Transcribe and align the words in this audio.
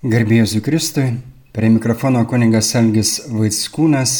Garbėjus 0.00 0.54
Kristui, 0.64 1.10
prie 1.52 1.68
mikrofono 1.68 2.22
kuningas 2.24 2.70
Algis 2.78 3.18
Vaitskūnas, 3.28 4.14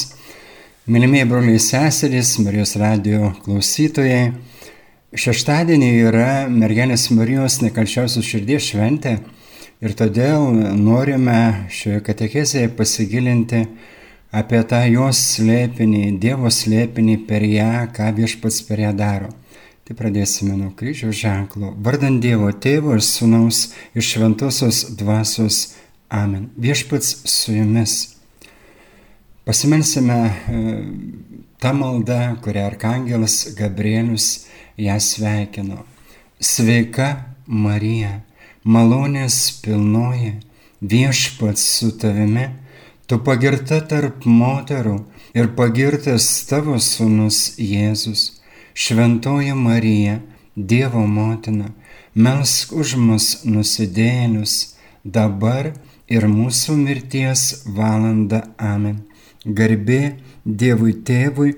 mylimieji 0.85 1.29
broliai 1.31 1.63
seserys, 1.65 2.35
Marijos 2.45 2.75
radio 2.77 3.31
klausytojai. 3.47 4.35
Šeštadienį 5.17 5.89
yra 6.11 6.29
mergelės 6.53 7.07
Marijos 7.17 7.63
nekalčiausios 7.65 8.29
širdies 8.29 8.69
šventė 8.69 9.15
ir 9.81 9.97
todėl 9.97 10.53
norime 10.77 11.71
šioje 11.73 12.05
katekezėje 12.11 12.75
pasigilinti 12.77 13.65
apie 14.37 14.61
tą 14.69 14.85
jos 14.85 15.25
slėpinį, 15.39 16.19
Dievo 16.21 16.53
slėpinį 16.53 17.23
per 17.25 17.49
ją, 17.49 17.87
ką 17.97 18.13
viešpats 18.21 18.67
per 18.69 18.85
ją 18.85 18.93
daro. 18.93 19.33
Tai 19.91 19.97
pradėsime 19.99 20.55
nuo 20.55 20.69
kryžiaus 20.79 21.17
ženklo. 21.19 21.73
Vardant 21.83 22.21
Dievo 22.23 22.53
Tėvo 22.55 22.93
ir 22.95 23.01
Sūnaus 23.03 23.73
iš 23.99 24.13
Šventosios 24.13 24.85
Dvasios. 24.95 25.57
Amen. 26.15 26.45
Viešpats 26.55 27.09
su 27.27 27.57
jumis. 27.57 27.97
Pasimelsime 29.43 30.21
e, 30.31 30.63
tą 31.59 31.75
maldą, 31.75 32.21
kurią 32.39 32.69
Arkangelas 32.71 33.41
Gabrielius 33.59 34.47
ją 34.79 34.95
sveikino. 35.03 35.83
Sveika 36.39 37.11
Marija, 37.51 38.21
malonės 38.63 39.43
pilnoji, 39.67 40.37
viešpats 40.87 41.67
su 41.81 41.97
tavimi, 41.99 42.47
tu 43.11 43.19
pagirta 43.27 43.83
tarp 43.83 44.23
moterų 44.23 45.01
ir 45.35 45.51
pagirtas 45.59 46.37
tavo 46.47 46.79
sūnus 46.79 47.49
Jėzus. 47.59 48.37
Šventoji 48.81 49.55
Marija, 49.55 50.21
Dievo 50.57 51.07
motina, 51.07 51.67
melsk 52.15 52.73
už 52.73 52.95
mus 52.97 53.27
nusidėlius, 53.45 54.55
dabar 55.05 55.75
ir 56.09 56.25
mūsų 56.25 56.79
mirties 56.79 57.43
valanda. 57.77 58.41
Amen. 58.57 59.03
Garbė 59.45 60.01
Dievui 60.45 60.95
tėvui 61.05 61.53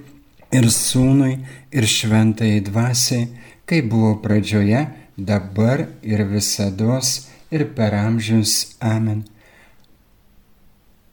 ir 0.58 0.66
sūnui 0.74 1.36
ir 1.70 1.86
šventai 1.94 2.56
dvasiai, 2.66 3.30
kaip 3.70 3.86
buvo 3.94 4.16
pradžioje, 4.24 4.82
dabar 5.16 5.86
ir 6.02 6.26
visada 6.26 6.98
ir 7.54 7.68
per 7.76 7.94
amžius. 8.02 8.74
Amen. 8.82 9.22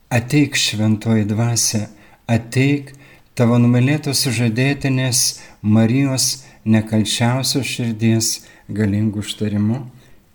Ateik 0.10 0.58
šventoji 0.58 1.30
dvasia, 1.30 1.86
ateik 2.26 2.96
tavo 3.40 3.56
numylėtos 3.56 4.26
sužadėtinės 4.26 5.20
Marijos 5.64 6.44
nekalčiausios 6.68 7.68
širdies 7.72 8.32
galingų 8.68 9.22
užtarimu 9.24 9.86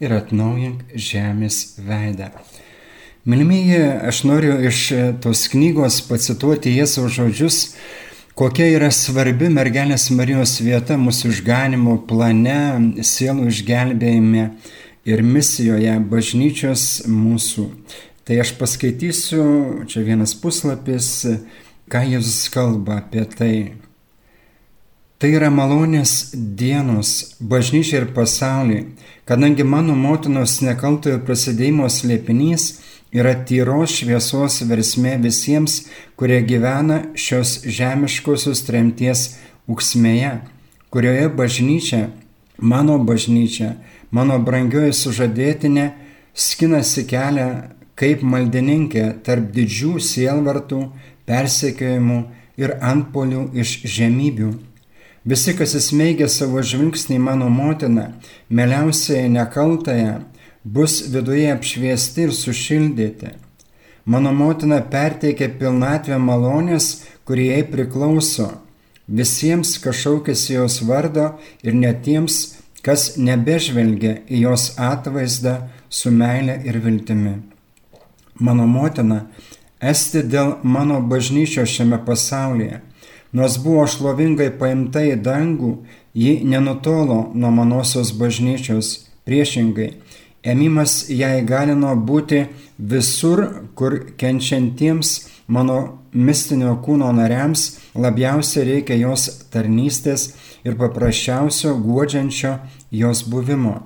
ir 0.00 0.14
atnaujink 0.16 0.94
žemės 0.96 1.74
veidą. 1.84 2.30
Milimieji, 3.28 3.80
aš 4.08 4.22
noriu 4.28 4.56
iš 4.70 4.80
tos 5.24 5.46
knygos 5.52 6.00
pacituoti 6.08 6.72
Jėzaus 6.78 7.12
žodžius, 7.18 7.58
kokia 8.40 8.70
yra 8.72 8.88
svarbi 8.92 9.50
mergelės 9.52 10.08
Marijos 10.12 10.56
vieta 10.64 10.96
mūsų 11.00 11.34
išganimo 11.34 11.98
plane, 12.08 13.04
sielų 13.04 13.50
išgelbėjime 13.52 14.46
ir 15.04 15.24
misijoje 15.24 15.98
bažnyčios 16.08 17.04
mūsų. 17.08 17.68
Tai 18.24 18.40
aš 18.40 18.54
paskaitysiu, 18.56 19.44
čia 19.92 20.00
vienas 20.06 20.32
puslapis, 20.40 21.10
ką 21.90 22.04
Jėzus 22.08 22.48
kalba 22.52 23.00
apie 23.02 23.24
tai. 23.28 23.56
Tai 25.18 25.30
yra 25.32 25.48
malonės 25.52 26.34
dienos 26.34 27.36
bažnyčiai 27.40 28.00
ir 28.02 28.08
pasauliui, 28.16 28.80
kadangi 29.28 29.64
mano 29.64 29.94
motinos 29.96 30.58
nekaltojo 30.64 31.20
prasidėjimo 31.24 31.86
slėpinys 31.88 32.66
yra 33.14 33.32
tyros 33.46 33.94
šviesos 34.00 34.58
versmė 34.68 35.14
visiems, 35.22 35.84
kurie 36.18 36.40
gyvena 36.44 37.04
šios 37.14 37.60
žemiškosios 37.62 38.64
tremties 38.66 39.28
uksmėje, 39.70 40.34
kurioje 40.90 41.30
bažnyčia, 41.38 42.02
mano 42.58 42.98
bažnyčia, 42.98 43.76
mano 44.10 44.40
brangioji 44.42 44.92
sužadėtinė, 44.98 45.92
skinasi 46.34 47.06
kelią 47.08 47.48
kaip 47.94 48.22
maldininkė 48.26 49.06
tarp 49.26 49.52
didžių 49.54 49.96
sielvartų, 50.02 50.80
persekiojimų 51.28 52.18
ir 52.60 52.76
antpolių 52.82 53.48
iš 53.60 53.80
žemybių. 53.96 54.52
Visi, 55.24 55.54
kas 55.56 55.72
įsmeigia 55.78 56.28
savo 56.28 56.60
žvilgsnį 56.60 57.16
mano 57.18 57.48
motiną, 57.48 58.10
meliausiai 58.52 59.30
nekaltąją, 59.32 60.18
bus 60.64 61.00
viduje 61.12 61.48
apšviesti 61.52 62.26
ir 62.26 62.34
sušildyti. 62.36 63.32
Mano 64.04 64.34
motina 64.36 64.82
perteikia 64.84 65.48
pilnatvę 65.58 66.18
malonės, 66.20 67.06
kurie 67.24 67.46
jai 67.54 67.62
priklauso, 67.64 68.50
visiems, 69.08 69.78
kas 69.80 70.02
šaukėsi 70.02 70.58
jos 70.58 70.82
vardo 70.84 71.30
ir 71.64 71.72
netiems, 71.72 72.58
kas 72.84 73.14
nebežvelgia 73.16 74.18
į 74.28 74.44
jos 74.44 74.74
atvaizdą 74.76 75.56
su 75.88 76.12
meile 76.12 76.58
ir 76.68 76.82
viltimi. 76.84 77.38
Mano 78.44 78.66
motina 78.68 79.22
esti 79.90 80.22
dėl 80.24 80.56
mano 80.62 81.00
bažnyčios 81.10 81.72
šiame 81.76 82.00
pasaulyje. 82.06 82.80
Nors 83.34 83.58
buvo 83.58 83.84
šlovingai 83.90 84.52
paimta 84.58 85.02
į 85.02 85.16
dangų, 85.26 85.72
ji 86.14 86.38
nenutolo 86.46 87.32
nuo 87.34 87.50
manosios 87.50 88.12
bažnyčios. 88.14 89.08
Priešingai, 89.24 89.88
ėmimas 90.44 91.08
ją 91.10 91.30
įgalino 91.40 91.94
būti 91.96 92.44
visur, 92.78 93.42
kur 93.74 93.96
kenčiantiems 94.20 95.14
mano 95.46 95.78
mistinio 96.12 96.76
kūno 96.84 97.10
nariams 97.16 97.64
labiausiai 97.98 98.68
reikia 98.68 98.98
jos 99.00 99.26
tarnystės 99.52 100.28
ir 100.64 100.76
paprasčiausio 100.78 101.74
guodžiančio 101.80 102.58
jos 102.92 103.24
buvimo. 103.28 103.80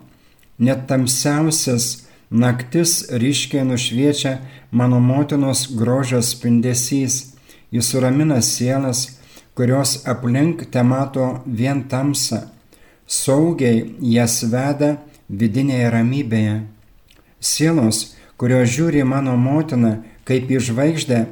Net 0.59 0.87
tamsiausias 0.91 2.08
Naktis 2.31 3.09
ryškiai 3.11 3.65
nušviečia 3.65 4.39
mano 4.71 5.01
motinos 5.01 5.69
grožio 5.73 6.21
spindesys, 6.23 7.33
jis 7.71 7.89
suramina 7.89 8.43
sielas, 8.43 9.19
kurios 9.55 10.03
aplink 10.07 10.67
te 10.71 10.83
mato 10.83 11.41
vien 11.47 11.83
tamsą, 11.89 12.43
saugiai 13.07 13.95
jas 14.01 14.43
veda 14.45 14.99
vidinėje 15.29 15.89
ramybėje. 15.97 16.57
Sielos, 17.41 18.15
kurios 18.37 18.69
žiūri 18.77 19.05
mano 19.09 19.37
motiną 19.37 20.03
kaip 20.29 20.53
į 20.53 20.61
žvaigždę, 20.69 21.25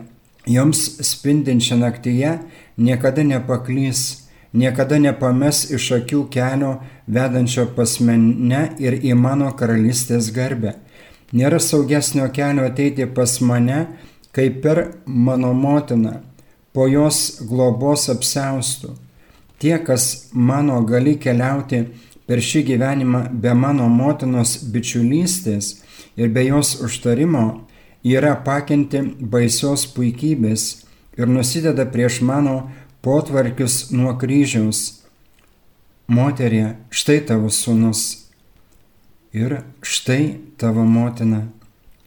joms 0.49 0.87
spindinčią 1.05 1.77
naktyje 1.77 2.39
niekada 2.81 3.23
nepaklys 3.23 4.27
niekada 4.57 4.99
nepames 5.03 5.67
iš 5.77 5.91
akių 6.01 6.25
kelio 6.33 6.77
vedančio 7.07 7.67
pas 7.77 7.99
mane 8.01 8.63
ir 8.83 8.97
į 9.05 9.15
mano 9.19 9.53
karalystės 9.59 10.33
garbę. 10.35 10.75
Nėra 11.35 11.59
saugesnio 11.59 12.29
kelio 12.31 12.67
ateiti 12.69 13.07
pas 13.11 13.41
mane, 13.43 13.87
kaip 14.31 14.61
per 14.63 14.83
mano 15.07 15.53
motiną, 15.55 16.21
po 16.73 16.87
jos 16.87 17.41
globos 17.49 18.07
apseustų. 18.13 18.93
Tie, 19.59 19.75
kas 19.83 20.29
mano 20.33 20.83
gali 20.87 21.17
keliauti 21.19 21.87
per 22.29 22.43
šį 22.45 22.63
gyvenimą 22.71 23.23
be 23.43 23.55
mano 23.57 23.89
motinos 23.89 24.59
bičiulystės 24.71 25.73
ir 26.17 26.31
be 26.31 26.45
jos 26.47 26.77
užtarimo, 26.85 27.63
yra 28.05 28.37
pakinti 28.45 29.01
baisios 29.19 29.87
puikybės 29.97 30.85
ir 31.19 31.27
nusideda 31.27 31.89
prieš 31.91 32.21
mano 32.21 32.69
potvarkius 33.03 33.91
nuo 33.91 34.15
kryžiaus. 34.21 35.03
Moterie, 36.07 36.77
štai 36.91 37.19
tavo 37.27 37.51
sūnus 37.51 38.26
ir 39.37 39.61
štai 39.85 40.39
tavo 40.57 40.85
motina. 40.89 41.45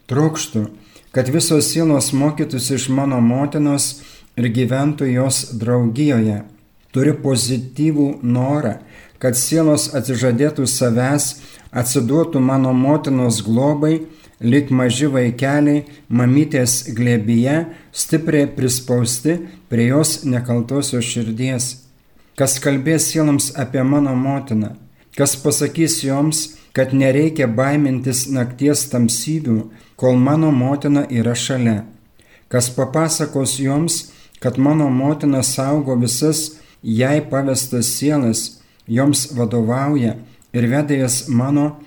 Trokštų, 0.09 0.65
kad 1.13 1.29
visos 1.29 1.69
sielos 1.69 2.09
mokytųsi 2.17 2.77
iš 2.79 2.87
mano 2.89 3.19
motinos 3.21 3.99
ir 4.39 4.49
gyventų 4.55 5.11
jos 5.13 5.43
draugijoje. 5.61 6.41
Turiu 6.89 7.13
pozityvų 7.21 8.07
norą, 8.25 8.79
kad 9.21 9.37
sielos 9.37 9.91
atsižadėtų 9.93 10.65
savęs, 10.65 11.35
atsiduotų 11.69 12.41
mano 12.41 12.73
motinos 12.73 13.43
globai, 13.45 13.99
lik 14.41 14.71
maži 14.73 15.09
vaikeliai 15.11 15.83
mamytės 16.09 16.87
glėbyje, 16.95 17.59
stipriai 17.93 18.49
prispausti 18.55 19.37
prie 19.69 19.91
jos 19.91 20.23
nekaltosios 20.25 21.05
širdies. 21.05 21.75
Kas 22.39 22.57
kalbės 22.63 23.11
sieloms 23.11 23.51
apie 23.59 23.83
mano 23.83 24.15
motiną, 24.15 24.71
kas 25.13 25.35
pasakys 25.37 25.99
joms, 26.07 26.58
kad 26.73 26.93
nereikia 26.93 27.47
baimintis 27.47 28.27
nakties 28.29 28.85
tamsybių, 28.91 29.59
kol 29.99 30.15
mano 30.15 30.51
motina 30.51 31.05
yra 31.09 31.35
šalia. 31.35 31.83
Kas 32.49 32.69
papasakos 32.73 33.57
joms, 33.59 34.11
kad 34.39 34.57
mano 34.57 34.89
motina 34.89 35.43
saugo 35.43 35.95
visas 35.95 36.59
jai 36.83 37.19
pavestas 37.29 37.91
sielas, 37.97 38.61
joms 38.87 39.29
vadovauja 39.37 40.15
ir 40.53 40.67
veda 40.71 40.97
jas 40.97 41.27
mano 41.27 41.79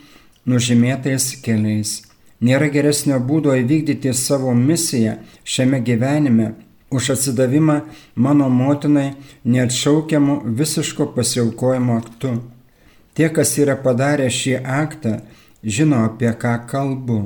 nužymėtais 0.47 1.37
keliais. 1.43 2.03
Nėra 2.43 2.69
geresnio 2.75 3.21
būdo 3.23 3.55
įvykdyti 3.55 4.13
savo 4.19 4.55
misiją 4.55 5.19
šiame 5.45 5.79
gyvenime 5.87 6.55
už 6.91 7.11
atsidavimą 7.15 7.81
mano 8.15 8.49
motinai 8.49 9.13
neatšaukiamu 9.45 10.43
visiško 10.45 11.07
pasiaukojimo 11.15 11.97
aktu. 11.97 12.33
Tie, 13.15 13.29
kas 13.29 13.59
yra 13.61 13.77
padarę 13.77 14.31
šį 14.33 14.63
aktą, 14.65 15.19
žino 15.63 16.07
apie 16.07 16.31
ką 16.33 16.55
kalbu. 16.71 17.19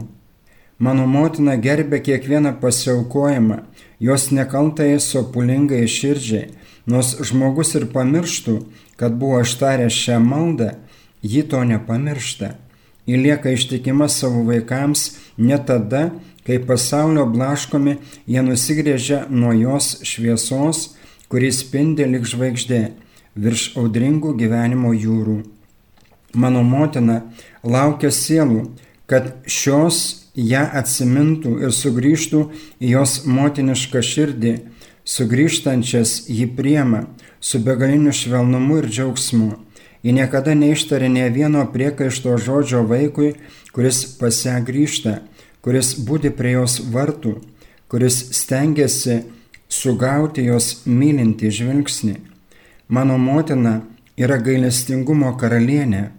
Mano 0.83 1.07
motina 1.07 1.55
gerbė 1.57 2.01
kiekvieną 2.03 2.57
pasiaukojimą, 2.61 3.61
jos 4.03 4.33
nekaltai 4.35 4.99
sopulingai 5.01 5.87
širdžiai, 5.87 6.51
nors 6.91 7.15
žmogus 7.31 7.73
ir 7.79 7.87
pamirštų, 7.95 8.57
kad 8.99 9.15
buvo 9.15 9.41
ištaręs 9.47 9.95
šią 9.95 10.19
maldą, 10.27 10.75
ji 11.23 11.47
to 11.47 11.63
nepamiršta. 11.65 12.57
Ji 13.07 13.23
lieka 13.23 13.55
ištikima 13.55 14.11
savo 14.11 14.43
vaikams 14.51 15.13
ne 15.39 15.57
tada, 15.63 16.11
kai 16.43 16.59
pasaulio 16.67 17.31
blaškomi 17.31 18.01
jie 18.27 18.43
nusigrėžia 18.43 19.27
nuo 19.31 19.55
jos 19.55 20.01
šviesos, 20.03 20.97
kuris 21.31 21.63
spindi 21.63 22.07
lik 22.11 22.27
žvaigždė 22.27 22.89
virš 23.39 23.77
audringų 23.79 24.35
gyvenimo 24.43 24.91
jūrų. 24.95 25.56
Mano 26.37 26.63
motina 26.63 27.23
laukia 27.65 28.13
sielų, 28.13 28.67
kad 29.09 29.33
šios 29.49 30.29
ją 30.37 30.67
atsimintų 30.77 31.57
ir 31.65 31.73
sugrįžtų 31.73 32.43
į 32.83 32.91
jos 32.93 33.23
motinišką 33.25 34.03
širdį, 34.05 34.53
sugrįžtančias 35.07 36.27
jį 36.29 36.51
priema 36.59 37.07
su 37.41 37.63
begaliniu 37.63 38.13
švelnumu 38.13 38.83
ir 38.83 38.91
džiaugsmu. 38.91 39.55
Ji 40.05 40.13
niekada 40.15 40.55
neištarė 40.55 41.09
ne 41.11 41.25
vieno 41.35 41.65
priekaišto 41.73 42.37
žodžio 42.39 42.85
vaikui, 42.87 43.33
kuris 43.73 44.05
pas 44.21 44.37
ją 44.45 44.59
grįžta, 44.67 45.21
kuris 45.65 45.97
būdi 46.07 46.31
prie 46.37 46.53
jos 46.59 46.79
vartų, 46.93 47.39
kuris 47.91 48.21
stengiasi 48.39 49.23
sugauti 49.69 50.45
jos 50.47 50.85
mylinti 50.87 51.51
žvilgsnį. 51.51 52.17
Mano 52.89 53.17
motina 53.19 53.81
yra 54.17 54.39
gailestingumo 54.39 55.33
karalienė. 55.41 56.11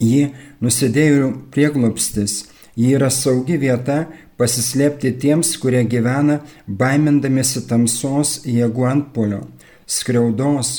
Ji 0.00 0.30
nusidėjų 0.64 1.32
prieglopstis, 1.52 2.44
Ji 2.80 2.94
yra 2.96 3.10
saugi 3.12 3.58
vieta 3.60 4.04
pasislėpti 4.40 5.10
tiems, 5.20 5.52
kurie 5.60 5.82
gyvena 5.84 6.38
baimindamėsi 6.66 7.66
tamsos 7.68 8.38
jėgų 8.48 8.86
antpolio, 8.88 9.40
skriaudos, 9.84 10.70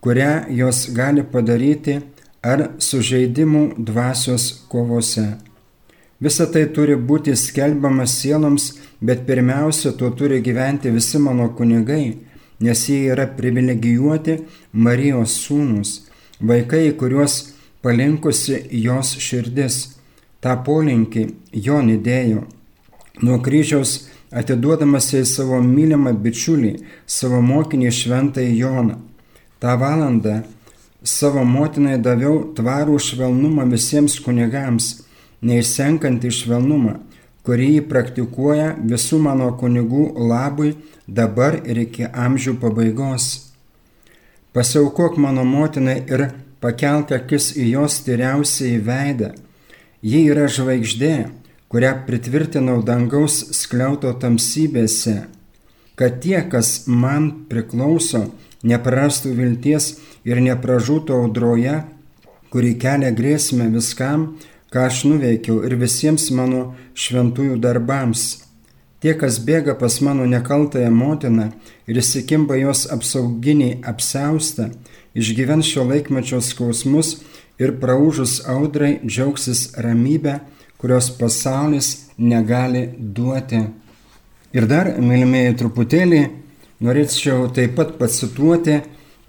kurią 0.00 0.46
jos 0.56 0.86
gali 0.96 1.24
padaryti 1.34 1.98
ar 2.40 2.70
sužeidimų 2.78 3.64
dvasios 3.90 4.46
kovose. 4.72 5.26
Visa 6.22 6.46
tai 6.46 6.64
turi 6.72 6.94
būti 6.96 7.34
skelbiama 7.36 8.06
sieloms, 8.08 8.70
bet 9.04 9.26
pirmiausia, 9.26 9.92
tuo 9.92 10.12
turi 10.16 10.40
gyventi 10.40 10.92
visi 10.94 11.18
mano 11.20 11.50
kunigai, 11.58 12.14
nes 12.64 12.86
jie 12.88 13.10
yra 13.12 13.26
privilegijuoti 13.36 14.38
Marijos 14.72 15.34
sūnus, 15.42 15.98
vaikai, 16.40 16.86
kuriuos 16.96 17.53
palinkusi 17.84 18.62
jos 18.80 19.14
širdis 19.20 19.76
tą 20.40 20.56
polinkį 20.64 21.28
Jon 21.66 21.90
įdėjo. 21.92 22.42
Nuo 23.24 23.38
kryžiaus 23.44 24.08
atiduodamas 24.34 25.10
į 25.14 25.22
savo 25.28 25.60
mylimą 25.62 26.14
bičiulį, 26.24 26.72
savo 27.06 27.42
mokinį 27.44 27.92
šventąjį 27.92 28.56
Joną. 28.58 28.96
Ta 29.60 29.76
valanda 29.80 30.42
savo 31.04 31.44
motinai 31.44 31.98
daviau 32.02 32.40
tvarų 32.56 32.98
švelnumą 33.00 33.68
visiems 33.70 34.16
kunigams, 34.24 35.04
neišsenkantį 35.44 36.32
švelnumą, 36.32 36.98
kurį 37.44 37.68
jį 37.76 37.82
praktikuoja 37.90 38.72
visų 38.80 39.20
mano 39.28 39.50
kunigų 39.60 40.06
labui 40.32 40.74
dabar 41.06 41.60
ir 41.62 41.84
iki 41.84 42.08
amžių 42.08 42.56
pabaigos. 42.62 43.52
Pasiaukok 44.56 45.18
mano 45.20 45.44
motinai 45.44 45.98
ir 46.08 46.30
pakelk 46.60 47.14
akis 47.16 47.54
į 47.56 47.70
jos 47.72 48.02
tyriausiai 48.06 48.78
veidą 48.84 49.32
Ji 50.04 50.26
yra 50.28 50.50
žvaigždė, 50.52 51.30
kurią 51.72 51.90
pritvirtinau 52.04 52.82
dangaus 52.84 53.38
skliauto 53.56 54.10
tamsybėse, 54.20 55.14
kad 55.96 56.18
tie, 56.20 56.42
kas 56.52 56.84
man 56.84 57.30
priklauso, 57.48 58.26
neprarastų 58.68 59.32
vilties 59.38 59.86
ir 60.28 60.42
nepražūtų 60.44 61.16
audroje, 61.22 61.78
kuri 62.52 62.74
kelia 62.82 63.14
grėsmę 63.16 63.70
viskam, 63.72 64.34
ką 64.68 64.84
aš 64.90 65.06
nuveikiau 65.08 65.62
ir 65.64 65.78
visiems 65.80 66.28
mano 66.36 66.74
šventųjų 66.92 67.56
darbams. 67.64 68.26
Tie, 69.00 69.16
kas 69.16 69.40
bėga 69.40 69.72
pas 69.80 70.02
mano 70.04 70.28
nekaltąją 70.28 70.92
motiną 70.92 71.48
ir 71.88 72.02
įsikimba 72.04 72.60
jos 72.60 72.84
apsauginiai 72.92 73.80
apseustą, 73.88 74.68
išgyvens 75.14 75.66
šio 75.66 75.84
laikmečio 75.88 76.40
skausmus 76.40 77.16
ir 77.58 77.76
praužus 77.80 78.40
audrai 78.46 78.98
džiaugsis 79.06 79.72
ramybę, 79.76 80.38
kurios 80.76 81.10
pasaulis 81.18 82.10
negali 82.18 82.88
duoti. 82.98 83.60
Ir 84.54 84.66
dar, 84.70 84.90
mylimieji, 84.98 85.56
truputėlį 85.58 86.22
norėčiau 86.84 87.48
taip 87.54 87.76
pat 87.78 87.94
pacituoti, 87.98 88.80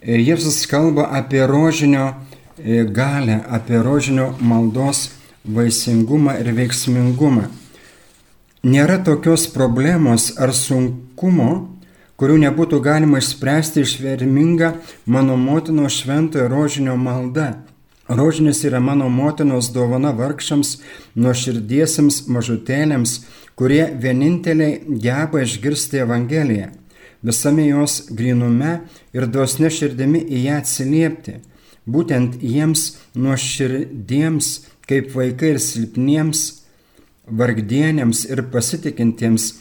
e, 0.02 0.18
Jėzus 0.22 0.66
kalba 0.70 1.08
apie 1.18 1.46
rožinio 1.48 2.12
e, 2.12 2.84
galę, 2.84 3.40
apie 3.50 3.81
rožinio 3.81 4.34
maldos 4.40 5.10
vaisingumą 5.46 6.40
ir 6.42 6.52
veiksmingumą. 6.58 7.48
Nėra 8.66 8.98
tokios 9.06 9.46
problemos 9.54 10.31
ar 10.42 10.54
sunkumo, 10.54 11.75
kurių 12.20 12.40
nebūtų 12.46 12.80
galima 12.84 13.20
išspręsti 13.20 13.84
išverminga 13.84 14.76
mano 15.06 15.38
motino 15.38 15.90
šventojo 15.92 16.48
rožinio 16.52 16.96
malda. 16.98 17.54
Rožinis 18.08 18.62
yra 18.64 18.80
mano 18.80 19.10
motinos 19.10 19.72
dovana 19.74 20.12
vargšams, 20.14 20.76
nuoširdiesiems 21.18 22.28
mažutėlėms, 22.30 23.16
kurie 23.58 23.88
vieninteliai 24.02 25.00
geba 25.02 25.42
išgirsti 25.42 26.04
Evangeliją, 26.04 26.70
visame 27.26 27.66
jos 27.66 28.04
grinume 28.12 28.76
ir 29.16 29.26
dosne 29.26 29.72
širdimi 29.74 30.22
į 30.22 30.44
ją 30.46 30.60
atsiliepti. 30.62 31.40
Būtent 31.90 32.38
jiems 32.42 32.86
nuoširdiems, 33.18 34.54
kaip 34.86 35.12
vaikai 35.18 35.56
ir 35.56 35.62
silpniems, 35.62 36.46
vargdienėms 37.26 38.26
ir 38.30 38.46
pasitikintiems 38.54 39.52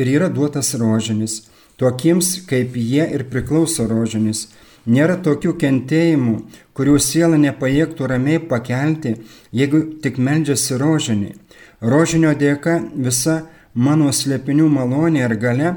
ir 0.00 0.08
yra 0.16 0.32
duotas 0.32 0.72
rožinis, 0.80 1.42
tokiems 1.82 2.36
kaip 2.48 2.78
jie 2.78 3.10
ir 3.18 3.26
priklauso 3.30 3.90
rožinis 3.90 4.46
Nėra 4.82 5.14
tokių 5.22 5.52
kentėjimų, 5.62 6.32
kurių 6.74 6.96
siela 6.98 7.38
nepajėgtų 7.38 8.06
ramiai 8.10 8.40
pakelti, 8.50 9.14
jeigu 9.54 9.82
tik 10.02 10.18
meldžiasi 10.18 10.78
rožinį. 10.80 11.30
Rožinio 11.80 12.32
dėka 12.34 12.80
visa 12.90 13.44
mano 13.74 14.10
slėpinių 14.10 14.66
malonė 14.68 15.22
ir 15.22 15.36
gale 15.38 15.74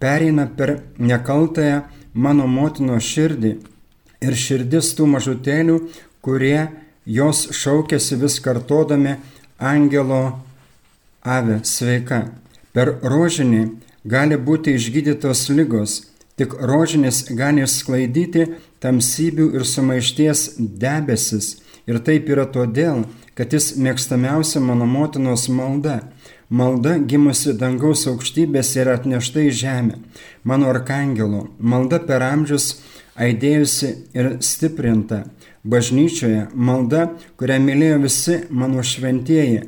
pereina 0.00 0.46
per 0.48 0.78
nekaltąją 0.96 1.82
mano 2.14 2.46
motinos 2.48 3.04
širdį 3.04 3.52
ir 4.24 4.40
širdis 4.40 4.94
tų 4.96 5.10
mažutėlių, 5.12 5.76
kurie 6.24 6.68
jos 7.04 7.50
šaukėsi 7.52 8.16
vis 8.16 8.40
kartodami 8.40 9.18
angelo 9.60 10.40
ave 11.20 11.60
sveika. 11.64 12.30
Per 12.72 12.96
rožinį 13.04 13.66
gali 14.06 14.38
būti 14.38 14.76
išgydytos 14.78 15.48
lygos, 15.50 16.00
Tik 16.36 16.52
rožinis 16.68 17.22
gali 17.32 17.64
sklaidyti 17.64 18.42
tamsybių 18.84 19.54
ir 19.56 19.62
sumaišties 19.64 20.42
debesis. 20.82 21.54
Ir 21.88 22.02
taip 22.04 22.28
yra 22.28 22.44
todėl, 22.52 23.06
kad 23.38 23.54
jis 23.56 23.70
mėgstamiausia 23.80 24.60
mano 24.60 24.84
motinos 24.90 25.46
malda. 25.48 26.02
Malda 26.52 26.98
gimusi 26.98 27.54
dangaus 27.56 28.04
aukštybės 28.10 28.74
ir 28.76 28.90
atnešta 28.92 29.46
į 29.46 29.54
žemę. 29.62 29.96
Mano 30.44 30.68
arkangelo. 30.74 31.46
Malda 31.58 32.02
per 32.04 32.20
amžius 32.26 32.82
aidėjusi 33.16 33.94
ir 34.12 34.36
stiprinta. 34.44 35.24
Bažnyčioje 35.64 36.50
malda, 36.52 37.14
kurią 37.40 37.56
mylėjo 37.64 38.02
visi 38.04 38.42
mano 38.50 38.84
šventieji. 38.84 39.64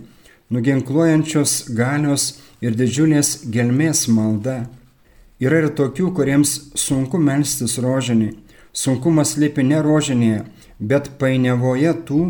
Nuginkluojančios 0.52 1.62
galios 1.72 2.34
ir 2.64 2.76
didžiulės 2.78 3.44
gelmės 3.52 4.06
malda. 4.10 4.66
Yra 5.38 5.62
ir 5.62 5.70
tokių, 5.78 6.10
kuriems 6.16 6.54
sunku 6.78 7.20
melstis 7.22 7.78
rožinį. 7.82 8.32
Sunkumas 8.74 9.36
lipi 9.38 9.64
ne 9.66 9.80
rožinėje, 9.82 10.44
bet 10.78 11.12
painiavoje 11.18 11.94
tų, 12.06 12.22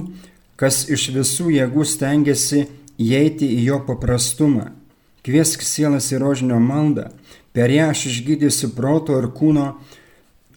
kas 0.61 0.85
iš 0.93 1.09
visų 1.17 1.51
jėgų 1.57 1.85
stengiasi 1.89 2.67
įeiti 3.01 3.49
į 3.59 3.63
jo 3.71 3.81
paprastumą. 3.89 4.71
Kviesk 5.25 5.65
sielas 5.65 6.09
į 6.13 6.21
rožinio 6.23 6.61
maldą, 6.63 7.09
per 7.53 7.73
ją 7.73 7.91
aš 7.93 8.07
išgydysiu 8.13 8.73
proto 8.77 9.19
ir 9.19 9.31
kūno 9.37 9.73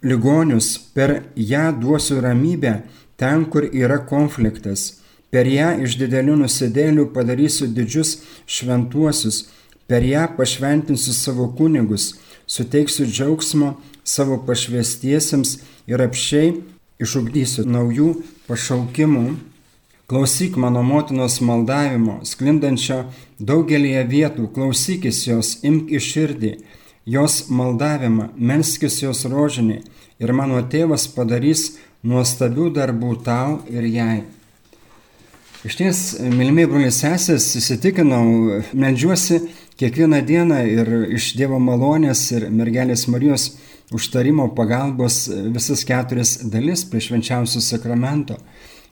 ligonius, 0.04 0.76
per 0.96 1.22
ją 1.36 1.70
duosiu 1.80 2.22
ramybę 2.24 2.82
ten, 3.20 3.46
kur 3.52 3.68
yra 3.68 4.00
konfliktas, 4.08 5.02
Per 5.32 5.48
ją 5.48 5.70
iš 5.86 5.96
didelių 5.96 6.42
nusidėlių 6.42 7.08
padarysiu 7.16 7.70
didžius 7.72 8.18
šventuosius, 8.52 9.46
per 9.92 10.04
ją 10.08 10.24
pašventinsiu 10.38 11.12
savo 11.12 11.46
kunigus, 11.58 12.14
suteiksiu 12.48 13.06
džiaugsmo 13.06 13.74
savo 14.08 14.38
pašvestiesiems 14.48 15.58
ir 15.92 16.00
apšiai 16.06 16.54
išugdysiu 17.04 17.66
naujų 17.68 18.14
pašaukimų. 18.48 19.26
Klausyk 20.08 20.56
mano 20.64 20.80
motinos 20.84 21.42
maldavimo, 21.44 22.22
sklindančio 22.24 23.02
daugelie 23.52 24.00
vietų, 24.08 24.48
klausykis 24.56 25.26
jos, 25.28 25.58
imk 25.68 25.92
į 25.92 26.00
širdį, 26.08 26.56
jos 27.16 27.42
maldavimą, 27.52 28.30
melskis 28.38 29.02
jos 29.04 29.26
rožinį 29.28 29.82
ir 30.24 30.32
mano 30.40 30.64
tėvas 30.72 31.10
padarys 31.12 31.74
nuostabių 32.08 32.72
darbų 32.80 33.18
tau 33.28 33.60
ir 33.68 33.92
jai. 33.92 34.22
Iš 35.62 35.76
ties, 35.78 35.98
mylimiai 36.26 36.66
broliai 36.66 36.90
sesės, 36.90 37.52
įsitikinau, 37.60 38.62
medžiuosi 38.74 39.38
kiekvieną 39.78 40.24
dieną 40.26 40.58
ir 40.66 40.90
iš 41.14 41.36
Dievo 41.38 41.60
malonės 41.62 42.24
ir 42.34 42.48
mergelės 42.50 43.04
Marijos 43.14 43.46
užtarimo 43.94 44.48
pagalbos 44.58 45.28
visas 45.54 45.84
keturias 45.86 46.40
dalis 46.50 46.82
prie 46.90 47.04
švenčiausio 47.06 47.62
sakramento. 47.62 48.40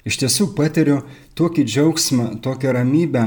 Iš 0.07 0.15
tiesų 0.21 0.53
patiriu 0.55 1.01
tokį 1.35 1.65
džiaugsmą, 1.67 2.25
tokią 2.43 2.71
ramybę 2.77 3.25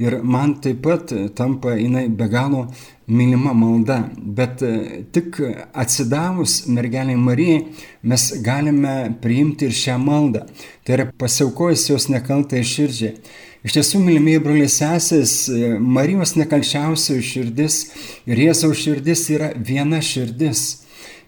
ir 0.00 0.22
man 0.24 0.54
taip 0.64 0.80
pat 0.84 1.12
tampa 1.36 1.74
jinai 1.76 2.06
be 2.08 2.28
galo 2.32 2.64
mylima 3.06 3.52
malda. 3.52 3.98
Bet 4.16 4.62
e, 4.64 5.02
tik 5.12 5.36
atsidavus 5.72 6.62
mergeliai 6.66 7.18
Marijai 7.20 7.66
mes 8.02 8.24
galime 8.44 8.94
priimti 9.20 9.68
ir 9.68 9.76
šią 9.76 9.98
maldą. 10.00 10.46
Tai 10.84 10.96
yra 10.96 11.10
pasiaukojus 11.20 11.90
jos 11.90 12.08
nekaltai 12.08 12.64
širdžiai. 12.64 13.18
Iš 13.64 13.76
tiesų, 13.78 14.00
mylimieji 14.04 14.42
broliai 14.44 14.72
sesės, 14.72 15.36
e, 15.52 15.74
Marijos 15.76 16.34
nekalčiausioji 16.40 17.28
širdis 17.34 17.78
ir 18.28 18.40
Jėzaus 18.48 18.80
širdis 18.80 19.28
yra 19.36 19.52
viena 19.56 20.00
širdis 20.04 20.64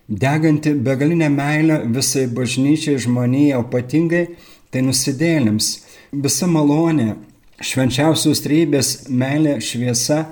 deganti 0.09 0.75
begalinę 0.75 1.29
meilę 1.31 1.81
visai 1.91 2.27
bažnyčiai 2.31 2.99
žmonijai, 3.03 3.57
o 3.59 3.65
ypatingai 3.65 4.27
tai 4.71 4.83
nusidėlėms. 4.87 5.71
Visa 6.13 6.49
malonė, 6.51 7.15
švenčiausios 7.65 8.43
trybės, 8.45 8.93
meilė, 9.09 9.59
šviesa 9.65 10.27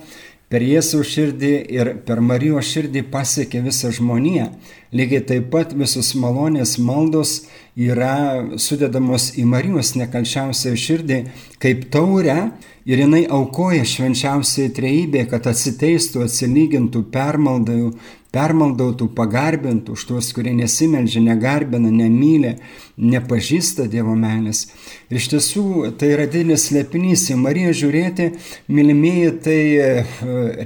per 0.55 0.62
Jėzaus 0.62 1.09
širdį 1.11 1.53
ir 1.75 1.91
per 2.07 2.21
Marijos 2.23 2.69
širdį 2.71 3.05
pasiekė 3.11 3.64
visą 3.64 3.91
žmoniją. 3.95 4.50
Lygiai 4.95 5.25
taip 5.26 5.49
pat 5.50 5.73
visos 5.75 6.12
malonės 6.14 6.76
maldos 6.79 7.33
yra 7.75 8.45
sudedamos 8.62 9.33
į 9.41 9.49
Marijos 9.50 9.95
nekalčiausią 9.99 10.76
širdį 10.79 11.19
kaip 11.62 11.88
taurę 11.95 12.37
ir 12.87 13.03
jinai 13.03 13.25
aukoja 13.26 13.83
švenčiausiai 13.88 14.71
trejybė, 14.76 15.25
kad 15.33 15.49
atsiteistų, 15.50 16.23
atsilygintų, 16.29 17.03
permaldautų, 17.11 17.97
permaldautų, 18.35 19.09
pagarbintų 19.14 19.95
už 19.95 20.05
tuos, 20.09 20.33
kurie 20.35 20.53
nesimeldžia, 20.57 21.23
negarbina, 21.23 21.91
nemylė, 21.95 22.57
nepažįsta 22.99 23.87
Dievo 23.91 24.17
meilės. 24.19 24.67
Ir 25.11 25.21
iš 25.21 25.31
tiesų 25.35 25.64
tai 26.00 26.12
yra 26.17 26.26
didelis 26.31 26.69
slėpinys. 26.69 27.29
Į 27.31 27.38
Mariją 27.41 27.75
žiūrėti, 27.81 28.31
mylimieji, 28.75 29.35
tai 29.45 29.59
e, 29.79 29.88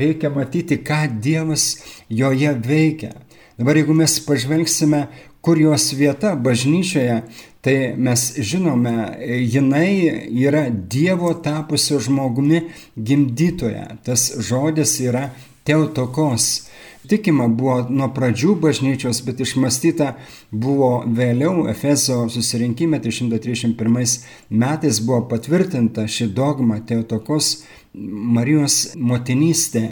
reikia 0.00 0.32
matyti, 0.34 0.80
ką 0.80 1.04
Dievas 1.20 1.70
joje 2.08 2.54
veikia. 2.64 3.14
Dabar 3.58 3.80
jeigu 3.80 3.96
mes 3.98 4.20
pažvelgsime, 4.22 5.08
kur 5.42 5.58
jos 5.58 5.90
vieta 5.98 6.34
bažnyčioje, 6.38 7.22
tai 7.64 7.74
mes 7.98 8.22
žinome, 8.38 8.94
jinai 9.42 10.28
yra 10.30 10.68
Dievo 10.70 11.32
tapusio 11.42 11.98
žmogumi 12.00 12.68
gimdytoje. 12.96 13.84
Tas 14.06 14.30
žodis 14.46 14.98
yra 15.02 15.28
teotokos 15.66 16.67
tikima 17.08 17.48
buvo 17.48 17.80
nuo 17.90 18.08
pradžių 18.14 18.54
bažnyčios, 18.62 19.20
bet 19.26 19.40
išmastyta 19.44 20.12
buvo 20.50 20.90
vėliau 21.04 21.66
Efeso 21.70 22.26
susirinkime 22.32 23.00
331 23.04 24.18
metais 24.50 25.00
buvo 25.04 25.22
patvirtinta 25.30 26.06
ši 26.08 26.28
dogma 26.36 26.80
Teotokos 26.86 27.62
Marijos 27.94 28.94
motinystė. 28.96 29.88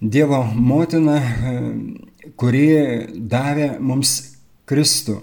Dievo 0.00 0.42
motina, 0.52 1.16
kuri 2.36 2.66
davė 3.16 3.76
mums 3.80 4.18
Kristų. 4.68 5.20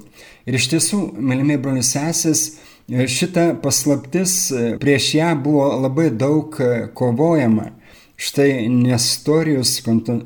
Ir 0.49 0.57
iš 0.57 0.69
tiesų, 0.71 0.99
mylimiai 1.13 1.59
brolius 1.61 1.93
sesės, 1.93 2.43
šita 2.89 3.53
paslaptis 3.63 4.51
prieš 4.81 5.13
ją 5.19 5.29
buvo 5.43 5.69
labai 5.85 6.09
daug 6.09 6.57
kovojama. 6.97 7.69
Štai 8.23 8.69
Nestorijus, 8.69 9.81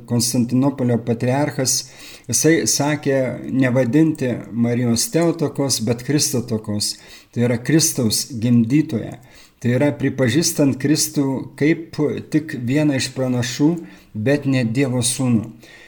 Konstantinopolio 0.06 1.00
patriarchas, 1.02 1.80
jisai 2.28 2.68
sakė 2.70 3.16
nevadinti 3.50 4.30
Marijos 4.54 5.08
Teotokos, 5.10 5.80
bet 5.88 6.04
Kristotokos. 6.06 6.92
Tai 7.34 7.48
yra 7.48 7.58
Kristaus 7.58 8.28
gimdytoja. 8.44 9.16
Tai 9.58 9.74
yra 9.80 9.90
pripažįstant 9.98 10.78
Kristų 10.78 11.26
kaip 11.58 11.98
tik 12.30 12.54
vieną 12.70 13.00
iš 13.02 13.10
pranašų, 13.18 13.72
bet 14.14 14.46
ne 14.46 14.62
Dievo 14.62 15.02
sūnų. 15.02 15.48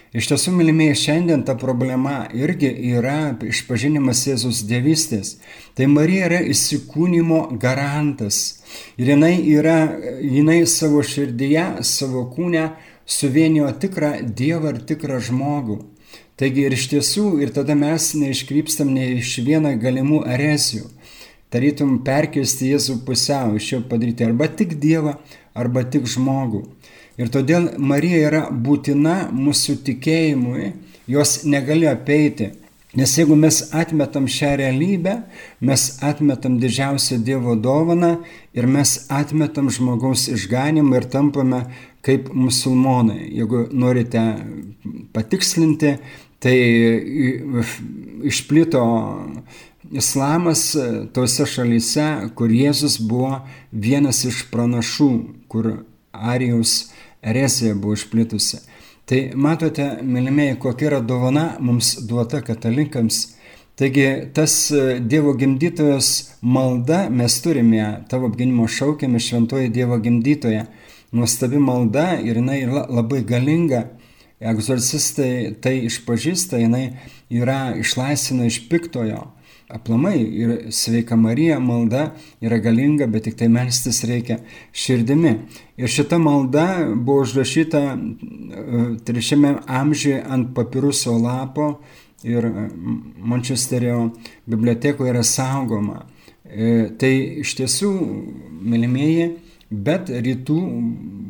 Iš 0.10 0.32
tiesų, 0.32 0.56
mylimieji, 0.58 0.98
šiandien 1.04 1.46
ta 1.46 1.54
problema 1.62 2.24
irgi 2.34 2.72
yra 2.96 3.36
išpažinimas 3.46 4.26
Jėzus 4.26 4.64
dievystės. 4.66 5.36
Tai 5.78 5.86
Marija 5.94 6.32
yra 6.32 6.42
įsikūnymo 6.50 7.44
garantas. 7.62 8.59
Ir 9.00 9.14
jinai 9.14 9.36
yra, 9.54 9.80
jinai 10.22 10.62
savo 10.68 11.02
širdyje, 11.06 11.84
savo 11.88 12.26
kūne 12.34 12.70
suvienijo 13.10 13.72
tikrą 13.82 14.12
Dievą 14.38 14.76
ir 14.76 14.84
tikrą 14.90 15.20
žmogų. 15.30 15.80
Taigi 16.40 16.64
ir 16.68 16.76
iš 16.78 16.86
tiesų, 16.94 17.26
ir 17.44 17.50
tada 17.56 17.76
mes 17.76 18.14
neiškrypstam 18.16 18.94
ne 18.96 19.10
iš 19.18 19.34
vieno 19.44 19.74
galimų 19.76 20.22
erezijų. 20.36 20.86
Tarytum 21.50 21.98
perkesti 22.06 22.70
Jėzų 22.70 23.00
pusiau, 23.08 23.56
iš 23.58 23.72
jo 23.74 23.80
padaryti 23.90 24.24
arba 24.24 24.48
tik 24.48 24.78
Dievą, 24.80 25.18
arba 25.58 25.84
tik 25.84 26.06
žmogų. 26.08 26.62
Ir 27.20 27.32
todėl 27.34 27.74
Marija 27.82 28.22
yra 28.30 28.42
būtina 28.54 29.16
mūsų 29.36 29.80
tikėjimui, 29.88 30.70
jos 31.10 31.42
negali 31.44 31.90
apeiti. 31.90 32.54
Nes 32.98 33.12
jeigu 33.14 33.36
mes 33.38 33.60
atmetam 33.70 34.26
šią 34.26 34.56
realybę, 34.58 35.12
mes 35.62 36.00
atmetam 36.02 36.56
didžiausią 36.58 37.20
Dievo 37.22 37.54
dovaną 37.56 38.16
ir 38.58 38.66
mes 38.66 39.06
atmetam 39.14 39.70
žmogaus 39.70 40.26
išganimą 40.34 40.98
ir 40.98 41.06
tampame 41.14 41.60
kaip 42.02 42.32
musulmonai. 42.34 43.28
Jeigu 43.38 43.68
norite 43.70 44.24
patikslinti, 45.14 46.00
tai 46.42 46.56
išplito 48.26 48.82
islamas 49.94 50.64
tose 51.14 51.46
šalyse, 51.46 52.08
kur 52.34 52.50
Jėzus 52.50 52.98
buvo 53.06 53.44
vienas 53.70 54.24
iš 54.26 54.48
pranašų, 54.50 55.12
kur 55.46 55.76
Arijus 56.10 56.90
erezija 57.22 57.78
buvo 57.78 57.94
išplitusi. 57.94 58.64
Tai 59.10 59.32
matote, 59.34 59.86
mylimieji, 60.06 60.60
kokia 60.62 60.86
yra 60.88 60.98
dovana 61.02 61.44
mums 61.66 61.96
duota 62.06 62.44
katalikams. 62.46 63.16
Taigi 63.74 64.04
tas 64.38 64.54
e, 64.70 65.00
Dievo 65.02 65.32
gimdytojos 65.34 66.10
malda, 66.46 67.00
mes 67.10 67.40
turime 67.42 67.88
tavo 68.12 68.30
apginimo 68.30 68.68
šaukėme 68.70 69.18
šventoji 69.18 69.72
Dievo 69.74 69.98
gimdytoja. 70.04 70.68
Nuostabi 71.10 71.58
malda 71.58 72.20
ir 72.22 72.38
jinai 72.38 72.60
labai 72.70 73.24
galinga. 73.26 73.88
Egzorcistai 74.40 75.56
tai 75.58 75.80
išpažįsta, 75.88 76.62
jinai 76.62 76.84
yra 77.34 77.74
išlaisvina 77.82 78.46
iš 78.46 78.62
piktojo 78.70 79.24
aplamai 79.70 80.18
ir 80.20 80.72
sveika 80.72 81.16
Marija 81.16 81.60
malda 81.60 82.16
yra 82.42 82.58
galinga, 82.58 83.08
bet 83.08 83.24
tik 83.24 83.38
tai 83.38 83.48
melstis 83.48 84.02
reikia 84.04 84.40
širdimi. 84.74 85.36
Ir 85.78 85.88
šita 85.88 86.18
malda 86.18 86.66
buvo 86.96 87.22
užrašyta 87.22 87.82
e, 87.94 87.98
trečiame 89.06 89.56
amžiuje 89.68 90.24
ant 90.30 90.56
papiruso 90.56 91.14
lapo 91.18 91.70
ir 92.24 92.46
e, 92.46 92.68
Mančesterio 93.18 94.10
bibliotekoje 94.46 95.14
yra 95.14 95.24
saugoma. 95.24 96.02
E, 96.46 96.90
tai 96.98 97.14
iš 97.44 97.54
tiesų, 97.62 97.94
mylimieji, 98.66 99.32
bet 99.70 100.10
rytų 100.10 100.60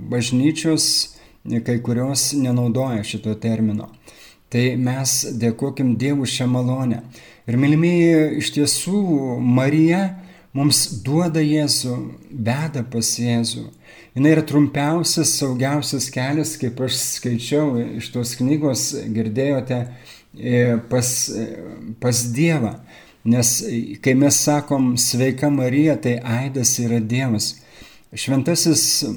bažnyčios 0.09 0.85
kai 1.65 1.79
kurios 1.83 2.31
nenaudoja 2.39 3.03
šito 3.03 3.35
termino. 3.35 3.89
Tai 4.49 4.63
mes 4.81 5.19
dėkokim 5.37 5.93
Dievui 6.01 6.27
šią 6.29 6.47
malonę. 6.49 7.03
Ir 7.49 7.57
mylimieji, 7.57 8.37
iš 8.37 8.51
tiesų 8.53 8.99
Marija 9.41 10.03
mums 10.53 10.83
duoda 11.01 11.41
Jėzų, 11.41 11.95
veda 12.29 12.83
pas 12.85 13.09
Jėzų. 13.17 13.63
Jis 14.13 14.27
yra 14.29 14.43
trumpiausias, 14.45 15.31
saugiausias 15.39 16.11
kelias, 16.13 16.53
kaip 16.61 16.77
aš 16.85 16.99
skaičiau 17.15 17.71
iš 17.97 18.11
tos 18.13 18.35
knygos, 18.37 18.85
girdėjote, 19.15 19.79
e, 20.37 20.77
pas, 20.91 21.11
e, 21.33 21.47
pas 22.01 22.21
Dievą. 22.35 22.75
Nes 23.25 23.55
kai 24.03 24.13
mes 24.17 24.37
sakom 24.45 24.93
sveika 24.97 25.49
Marija, 25.49 25.97
tai 25.97 26.19
aidas 26.21 26.77
yra 26.83 27.01
Dievas. 27.01 27.55
Šventasis 28.13 28.83
e, 29.03 29.09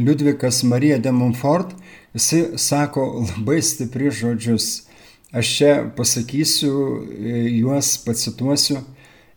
Liudvikas 0.00 0.64
Marija 0.64 0.96
de 0.98 1.12
Montfort, 1.12 1.76
jisai 2.16 2.56
sako 2.56 3.10
labai 3.26 3.60
stipri 3.60 4.08
žodžius. 4.08 4.89
Aš 5.32 5.56
čia 5.56 5.74
pasakysiu 5.96 7.06
e, 7.06 7.32
juos, 7.60 7.96
pacituosiu. 8.04 8.80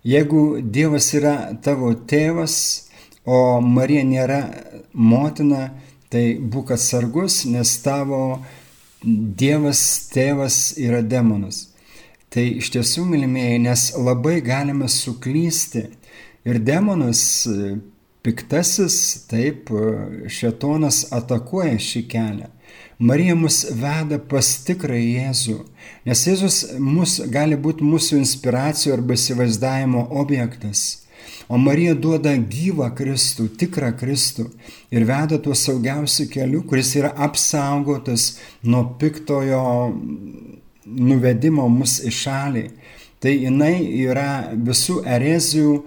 Jeigu 0.04 0.58
Dievas 0.62 1.12
yra 1.14 1.54
tavo 1.62 1.92
tėvas, 1.94 2.56
o 3.30 3.62
Marija 3.62 4.02
nėra 4.04 4.40
motina, 4.94 5.68
tai 6.10 6.40
būk 6.42 6.74
atsargus, 6.74 7.44
nes 7.46 7.76
tavo 7.86 8.42
Dievas 9.04 9.84
tėvas 10.10 10.58
yra 10.82 11.04
demonas. 11.06 11.68
Tai 12.34 12.48
iš 12.58 12.72
tiesų, 12.74 13.06
mylimieji, 13.12 13.62
nes 13.62 13.92
labai 13.94 14.40
galime 14.42 14.90
suklysti. 14.90 15.86
Ir 16.50 16.58
demonas 16.58 17.22
piktasis, 18.26 18.98
taip, 19.30 19.70
šetonas 20.26 21.04
atakuoja 21.14 21.78
šį 21.78 22.04
kelią. 22.10 22.50
Marija 22.98 23.36
mus 23.36 23.62
veda 23.78 24.18
pas 24.18 24.50
tikrą 24.66 24.98
Jėzų, 24.98 25.60
nes 26.06 26.26
Jėzus 26.28 26.58
mus, 26.80 27.20
gali 27.32 27.58
būti 27.60 27.86
mūsų 27.86 28.20
inspiracijų 28.22 28.98
arba 28.98 29.18
įsivaizdavimo 29.18 30.08
objektas. 30.24 31.04
O 31.48 31.58
Marija 31.58 31.94
duoda 31.96 32.34
gyvą 32.38 32.90
Kristų, 32.96 33.50
tikrą 33.60 33.92
Kristų 34.00 34.48
ir 34.94 35.06
veda 35.08 35.40
tuo 35.44 35.56
saugiausiu 35.56 36.28
keliu, 36.32 36.64
kuris 36.68 36.94
yra 37.00 37.12
apsaugotas 37.28 38.38
nuo 38.64 38.86
piktojo 39.00 39.64
nuvedimo 40.86 41.68
mus 41.72 42.00
į 42.04 42.14
šalį. 42.16 42.64
Tai 43.24 43.32
jinai 43.32 43.76
yra 44.04 44.54
visų 44.56 45.02
erezijų 45.08 45.78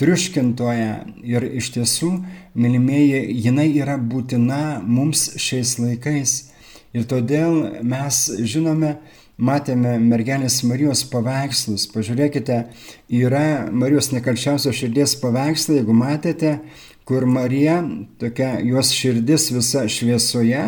triuškintoje 0.00 0.90
ir 1.28 1.46
iš 1.60 1.70
tiesų, 1.76 2.10
mylimieji, 2.58 3.22
jinai 3.46 3.68
yra 3.78 3.96
būtina 3.96 4.80
mums 4.84 5.30
šiais 5.40 5.78
laikais. 5.80 6.34
Ir 6.92 7.06
todėl 7.08 7.80
mes 7.88 8.26
žinome, 8.44 8.96
matėme 9.42 9.96
mergelės 10.02 10.60
Marijos 10.66 11.02
paveikslus. 11.10 11.88
Pažiūrėkite, 11.92 12.62
yra 13.12 13.68
Marijos 13.74 14.12
nekalčiausios 14.14 14.78
širdies 14.78 15.16
paveikslai, 15.22 15.80
jeigu 15.80 15.96
matėte, 15.96 16.56
kur 17.08 17.26
Marija, 17.26 17.80
tokia 18.22 18.54
jos 18.62 18.92
širdis 18.94 19.50
visa 19.54 19.84
šviesoje 19.90 20.62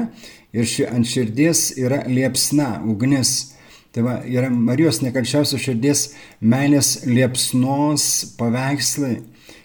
ir 0.55 0.71
ši, 0.71 0.89
ant 0.91 1.07
širdies 1.09 1.69
yra 1.79 2.03
liepsna, 2.11 2.81
ugnis. 2.91 3.55
Tai 3.95 4.03
va, 4.03 4.19
yra 4.27 4.51
Marijos 4.51 4.99
nekalčiausios 5.05 5.63
širdies 5.63 6.09
meilės 6.43 7.05
liepsnos 7.07 8.07
paveikslai. 8.41 9.21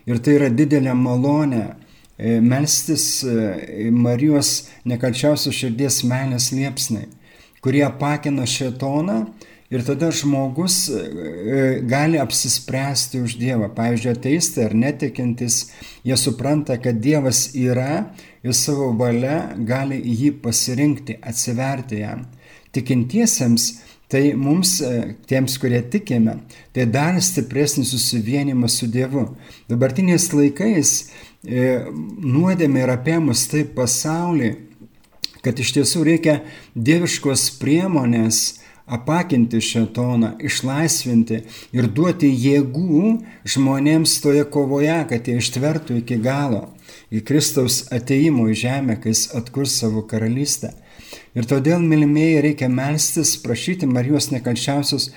Ir 0.10 0.22
tai 0.26 0.38
yra 0.38 0.50
didelė 0.54 0.94
malonė 0.98 1.64
e, 1.66 2.38
melstis 2.42 3.24
e, 3.26 3.90
Marijos 3.94 4.70
nekalčiausios 4.90 5.58
širdies 5.58 6.04
meilės 6.06 6.52
liepsnai 6.54 7.08
kurie 7.64 7.84
apakina 7.86 8.46
šetoną 8.48 9.20
ir 9.70 9.84
tada 9.86 10.10
žmogus 10.12 10.90
e, 10.90 11.02
e, 11.02 11.82
gali 11.86 12.20
apsispręsti 12.20 13.22
už 13.22 13.38
Dievą. 13.38 13.70
Pavyzdžiui, 13.76 14.16
ateistai 14.16 14.66
ar 14.70 14.74
netikintis, 14.74 15.60
jie 16.04 16.18
supranta, 16.18 16.80
kad 16.82 17.02
Dievas 17.02 17.50
yra 17.54 18.10
ir 18.44 18.56
savo 18.58 18.92
valia 18.98 19.54
gali 19.56 20.00
jį 20.02 20.34
pasirinkti, 20.44 21.20
atsiverti 21.22 22.04
jam. 22.04 22.26
Tikintiesiems 22.74 23.76
Tai 24.10 24.24
mums, 24.34 24.80
e, 24.82 25.14
tiems, 25.30 25.60
kurie 25.62 25.84
tikime, 25.86 26.40
tai 26.74 26.88
dar 26.90 27.20
stipresnis 27.22 27.92
susivienimas 27.94 28.80
su 28.80 28.88
Dievu. 28.90 29.22
Dabartiniais 29.70 30.26
laikais 30.34 30.94
nuodėmė 31.46 32.82
yra 32.88 32.96
apie 32.98 33.20
mus 33.22 33.44
taip 33.52 33.76
pasaulį, 33.78 34.50
kad 35.46 35.60
iš 35.60 35.76
tiesų 35.78 36.04
reikia 36.08 36.40
dieviškos 36.76 37.50
priemonės 37.62 38.60
apakinti 38.90 39.62
šetoną, 39.62 40.34
išlaisvinti 40.42 41.44
ir 41.78 41.88
duoti 41.94 42.30
jėgų 42.34 43.12
žmonėms 43.46 44.16
toje 44.24 44.46
kovoje, 44.50 44.98
kad 45.12 45.30
jie 45.30 45.38
ištvertų 45.40 46.02
iki 46.02 46.18
galo 46.24 46.66
į 47.14 47.22
Kristaus 47.26 47.84
ateimo 47.94 48.48
į 48.50 48.58
žemę, 48.64 48.98
kai 49.02 49.14
jis 49.14 49.28
atkurs 49.38 49.78
savo 49.82 50.04
karalystę. 50.10 50.74
Ir 51.38 51.46
todėl, 51.50 51.82
mylimieji, 51.86 52.42
reikia 52.46 52.70
melstis, 52.70 53.36
prašyti 53.42 53.90
Marijos 53.90 54.32
nekalčiausios 54.34 55.10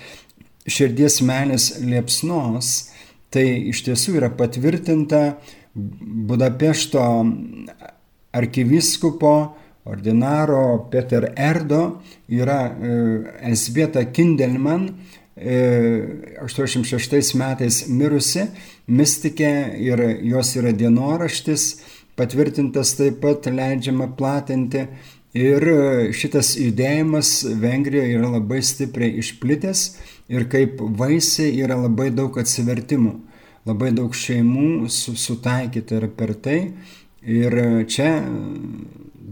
širdies 0.68 1.20
meilės 1.24 1.72
liepsnos. 1.80 2.72
Tai 3.32 3.44
iš 3.72 3.80
tiesų 3.88 4.18
yra 4.20 4.28
patvirtinta 4.36 5.38
Budapešto 5.72 7.00
arkiviskupo 8.36 9.32
ordinaro 9.84 10.88
Peter 10.90 11.32
Erdo 11.36 12.02
yra 12.28 12.66
e, 12.66 12.92
Elsbieta 13.50 14.04
Kindelman 14.12 14.88
86 15.36 17.34
e, 17.34 17.38
metais 17.38 17.82
mirusi 17.88 18.46
mystikė 18.86 19.52
ir 19.80 20.02
jos 20.28 20.54
yra 20.60 20.72
dienoraštis, 20.76 21.66
patvirtintas 22.18 22.94
taip 22.98 23.20
pat 23.22 23.48
leidžiama 23.48 24.10
platinti. 24.16 24.86
Ir 25.32 25.64
šitas 26.12 26.50
judėjimas 26.60 27.28
Vengrijoje 27.56 28.18
yra 28.18 28.28
labai 28.34 28.58
stipriai 28.60 29.14
išplitęs 29.22 29.84
ir 30.28 30.44
kaip 30.52 30.82
vaisiai 30.98 31.54
yra 31.64 31.78
labai 31.80 32.10
daug 32.12 32.36
atsivertimų. 32.36 33.14
Labai 33.64 33.94
daug 33.96 34.12
šeimų 34.12 34.90
sutaikyta 34.92 35.96
yra 36.02 36.10
per 36.12 36.34
tai. 36.36 36.58
Ir 37.22 37.56
čia 37.88 38.10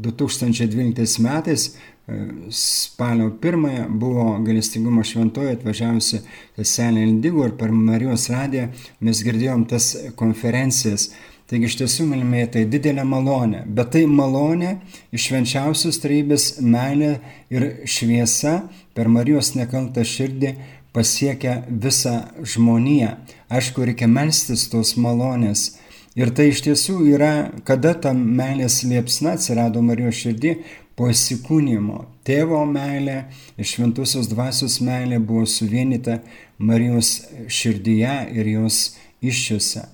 2012 0.02 1.22
metais 1.24 1.66
e, 1.70 2.20
spalio 2.50 3.30
1 3.42 3.88
buvo 4.00 4.38
galestingumo 4.44 5.04
šventoje 5.06 5.56
atvažiavusi 5.58 6.22
seselė 6.58 7.04
Indigo 7.08 7.44
ir 7.46 7.56
per 7.60 7.72
Marijos 7.72 8.28
radiją 8.32 8.70
mes 9.00 9.24
girdėjom 9.26 9.66
tas 9.70 9.92
konferencijas. 10.16 11.10
Taigi 11.50 11.66
iš 11.66 11.80
tiesų, 11.80 12.04
mylimieji, 12.06 12.48
tai 12.54 12.60
didelė 12.70 13.02
malonė, 13.10 13.64
bet 13.66 13.88
tai 13.96 14.04
malonė 14.06 14.76
iš 15.10 15.24
švenčiausios 15.30 15.98
trybės 15.98 16.44
meilė 16.62 17.16
ir 17.50 17.64
šviesa 17.90 18.60
per 18.94 19.10
Marijos 19.10 19.56
nekaltą 19.58 20.04
širdį 20.06 20.54
pasiekia 20.94 21.64
visą 21.66 22.28
žmoniją. 22.46 23.16
Aišku, 23.50 23.82
reikia 23.82 24.06
melstis 24.10 24.68
tos 24.70 24.94
malonės 24.94 25.79
Ir 26.18 26.32
tai 26.34 26.48
iš 26.50 26.64
tiesų 26.66 26.96
yra, 27.12 27.32
kada 27.62 27.92
ta 27.94 28.10
meilės 28.16 28.80
liepsna 28.82 29.36
atsirado 29.36 29.82
Marijos 29.84 30.18
širdį 30.18 30.56
po 30.98 31.06
įsikūnymo. 31.12 32.00
Tėvo 32.26 32.64
meilė 32.66 33.28
ir 33.54 33.68
šventusios 33.70 34.26
dvasios 34.32 34.80
meilė 34.82 35.20
buvo 35.22 35.46
suvienita 35.46 36.18
Marijos 36.58 37.12
širdyje 37.46 38.16
ir 38.34 38.50
jos 38.56 38.80
iščiose. 39.22 39.86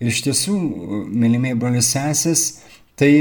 Ir 0.00 0.10
iš 0.10 0.24
tiesų, 0.26 0.56
mylimiai 1.06 1.54
brolis 1.54 1.92
sesės, 1.94 2.44
tai 2.98 3.12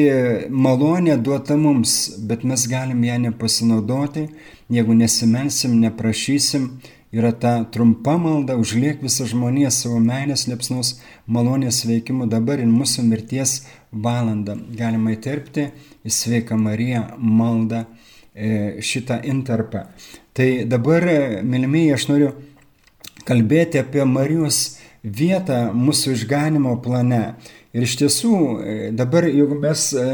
malonė 0.50 1.20
duota 1.22 1.54
mums, 1.60 2.16
bet 2.26 2.42
mes 2.48 2.66
galim 2.72 3.04
ją 3.06 3.20
nepasinaudoti, 3.28 4.26
jeigu 4.74 4.98
nesimelsim, 4.98 5.78
neprašysim 5.84 6.72
yra 7.12 7.32
ta 7.32 7.64
trumpa 7.72 8.18
malda, 8.18 8.58
užliek 8.58 9.02
visą 9.04 9.26
žmoniją 9.30 9.72
savo 9.74 10.00
meilės 10.04 10.46
liepsnos 10.50 10.98
malonės 11.28 11.84
veikimu 11.90 12.30
dabar 12.30 12.62
ir 12.62 12.70
mūsų 12.70 13.06
mirties 13.08 13.64
valandą. 13.92 14.58
Galima 14.78 15.16
įterpti 15.16 15.70
į 16.06 16.14
sveiką 16.14 16.58
Mariją 16.60 17.06
maldą 17.18 17.86
e, 17.86 18.82
šitą 18.86 19.22
interpą. 19.26 19.88
Tai 20.38 20.50
dabar, 20.70 21.06
mylimieji, 21.44 21.96
aš 21.96 22.08
noriu 22.12 22.34
kalbėti 23.28 23.82
apie 23.82 24.06
Marijos 24.08 24.78
vietą 25.04 25.70
mūsų 25.76 26.14
išganimo 26.16 26.78
plane. 26.84 27.24
Ir 27.74 27.86
iš 27.86 27.96
tiesų, 28.02 28.36
e, 28.36 28.78
dabar 28.98 29.28
jeigu 29.30 29.58
mes 29.62 29.90
e, 29.94 30.06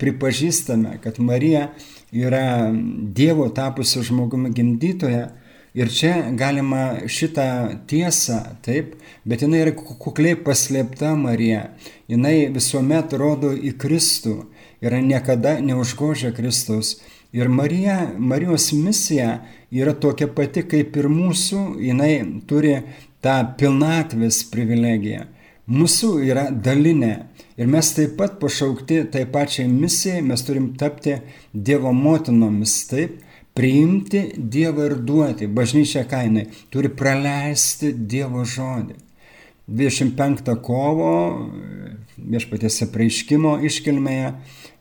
pripažįstame, 0.00 0.98
kad 1.04 1.20
Marija 1.20 1.70
yra 2.14 2.70
Dievo 2.72 3.50
tapusi 3.52 4.04
žmogumi 4.04 4.52
gimdytoje, 4.56 5.26
Ir 5.74 5.88
čia 5.90 6.30
galima 6.38 7.00
šitą 7.10 7.44
tiesą, 7.90 8.36
taip, 8.62 8.92
bet 9.26 9.40
jinai 9.42 9.64
yra 9.64 9.72
kukliai 9.74 10.36
paslėpta 10.38 11.16
Marija. 11.18 11.64
Jinai 12.06 12.46
visuomet 12.54 13.16
rodo 13.18 13.50
į 13.50 13.72
Kristų 13.82 14.36
ir 14.84 14.94
niekada 15.02 15.56
neužgožia 15.58 16.30
Kristaus. 16.36 17.00
Ir 17.34 17.50
Marija, 17.50 17.96
Marijos 18.14 18.68
misija 18.70 19.40
yra 19.74 19.96
tokia 19.98 20.28
pati 20.30 20.62
kaip 20.62 20.94
ir 20.94 21.10
mūsų, 21.10 21.64
jinai 21.82 22.12
turi 22.46 22.76
tą 23.18 23.40
pilnatvės 23.58 24.44
privilegiją. 24.54 25.26
Mūsų 25.66 26.12
yra 26.28 26.52
dalinė. 26.54 27.14
Ir 27.58 27.66
mes 27.70 27.90
taip 27.98 28.14
pat 28.20 28.38
pašaukti 28.38 29.00
tai 29.10 29.26
pačiai 29.26 29.66
misijai, 29.66 30.22
mes 30.22 30.46
turim 30.46 30.76
tapti 30.78 31.18
Dievo 31.50 31.90
motinomis, 31.90 32.78
taip, 32.90 33.23
priimti 33.54 34.24
Dievą 34.36 34.88
ir 34.90 34.96
duoti. 35.06 35.46
Bažnyčia 35.46 36.04
kainai 36.10 36.48
turi 36.74 36.90
praleisti 36.90 37.92
Dievo 37.94 38.44
žodį. 38.44 38.98
25 39.64 40.50
kovo 40.60 41.12
viešpatės 42.20 42.82
apreiškimo 42.84 43.56
iškilmėje, 43.64 44.34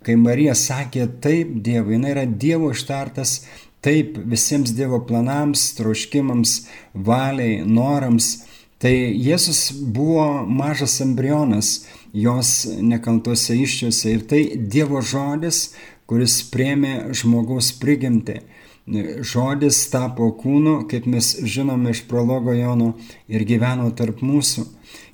kai 0.03 0.15
Marija 0.19 0.55
sakė 0.59 1.07
taip 1.23 1.53
Dievui, 1.63 1.95
jinai 1.95 2.11
yra 2.11 2.25
Dievo 2.27 2.73
ištartas 2.75 3.37
taip 3.83 4.17
visiems 4.17 4.73
Dievo 4.75 5.01
planams, 5.07 5.73
troškimams, 5.77 6.57
valiai, 6.93 7.61
norams. 7.67 8.43
Tai 8.83 8.91
Jėzus 8.91 9.69
buvo 9.95 10.43
mažas 10.47 10.97
embrionas 11.03 11.85
jos 12.13 12.65
nekaltose 12.83 13.55
iščiose 13.59 14.15
ir 14.17 14.25
tai 14.27 14.41
Dievo 14.55 15.01
žodis, 15.01 15.69
kuris 16.07 16.41
priemė 16.51 17.13
žmogaus 17.15 17.71
prigimtį. 17.79 18.41
Žodis 18.83 19.77
tapo 19.93 20.25
kūnu, 20.35 20.81
kaip 20.91 21.05
mes 21.07 21.29
žinome 21.47 21.93
iš 21.93 22.01
prologo 22.09 22.51
Jono, 22.51 22.89
ir 23.31 23.45
gyveno 23.47 23.87
tarp 23.95 24.19
mūsų. 24.19 24.65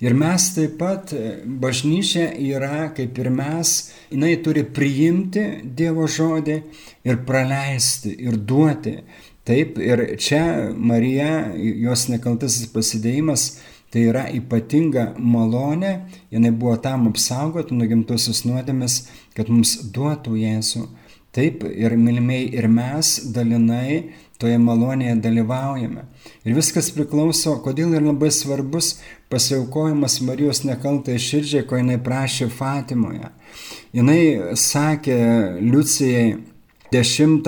Ir 0.01 0.15
mes 0.17 0.47
taip 0.55 0.79
pat, 0.79 1.13
bažnyčia 1.45 2.32
yra 2.34 2.89
kaip 2.97 3.19
ir 3.21 3.29
mes, 3.29 3.73
jinai 4.10 4.34
turi 4.41 4.63
priimti 4.65 5.43
Dievo 5.63 6.08
žodį 6.10 6.55
ir 7.05 7.19
praleisti 7.27 8.15
ir 8.25 8.39
duoti. 8.41 8.95
Taip, 9.45 9.77
ir 9.77 10.15
čia 10.21 10.71
Marija, 10.73 11.51
jos 11.53 12.08
nekaltasis 12.10 12.71
pasidėjimas, 12.73 13.60
tai 13.93 14.08
yra 14.10 14.27
ypatinga 14.34 15.13
malonė, 15.17 15.93
jinai 16.34 16.51
buvo 16.53 16.75
tam 16.82 17.08
apsaugoti 17.10 17.77
nuo 17.77 17.86
gimtosios 17.89 18.43
nuodėmės, 18.49 19.03
kad 19.38 19.49
mums 19.49 19.77
duotų 19.93 20.38
Jėzų. 20.41 20.88
Taip 21.39 21.62
ir 21.63 21.93
mylimai 21.95 22.41
ir 22.52 22.65
mes 22.67 23.13
dalinai 23.32 24.10
toje 24.39 24.58
malonėje 24.60 25.13
dalyvaujame. 25.23 26.02
Ir 26.43 26.56
viskas 26.58 26.89
priklauso, 26.91 27.54
kodėl 27.63 27.93
yra 27.95 28.10
labai 28.10 28.28
svarbus 28.36 28.97
pasiaukojimas 29.32 30.17
Marijos 30.28 30.65
nekaltai 30.67 31.15
širdžiai, 31.15 31.63
ko 31.67 31.80
jinai 31.80 31.95
prašė 32.04 32.49
Fatimoje. 32.52 33.30
Jinai 33.95 34.56
sakė 34.60 35.19
Liucijai 35.63 36.25
10 36.91 37.47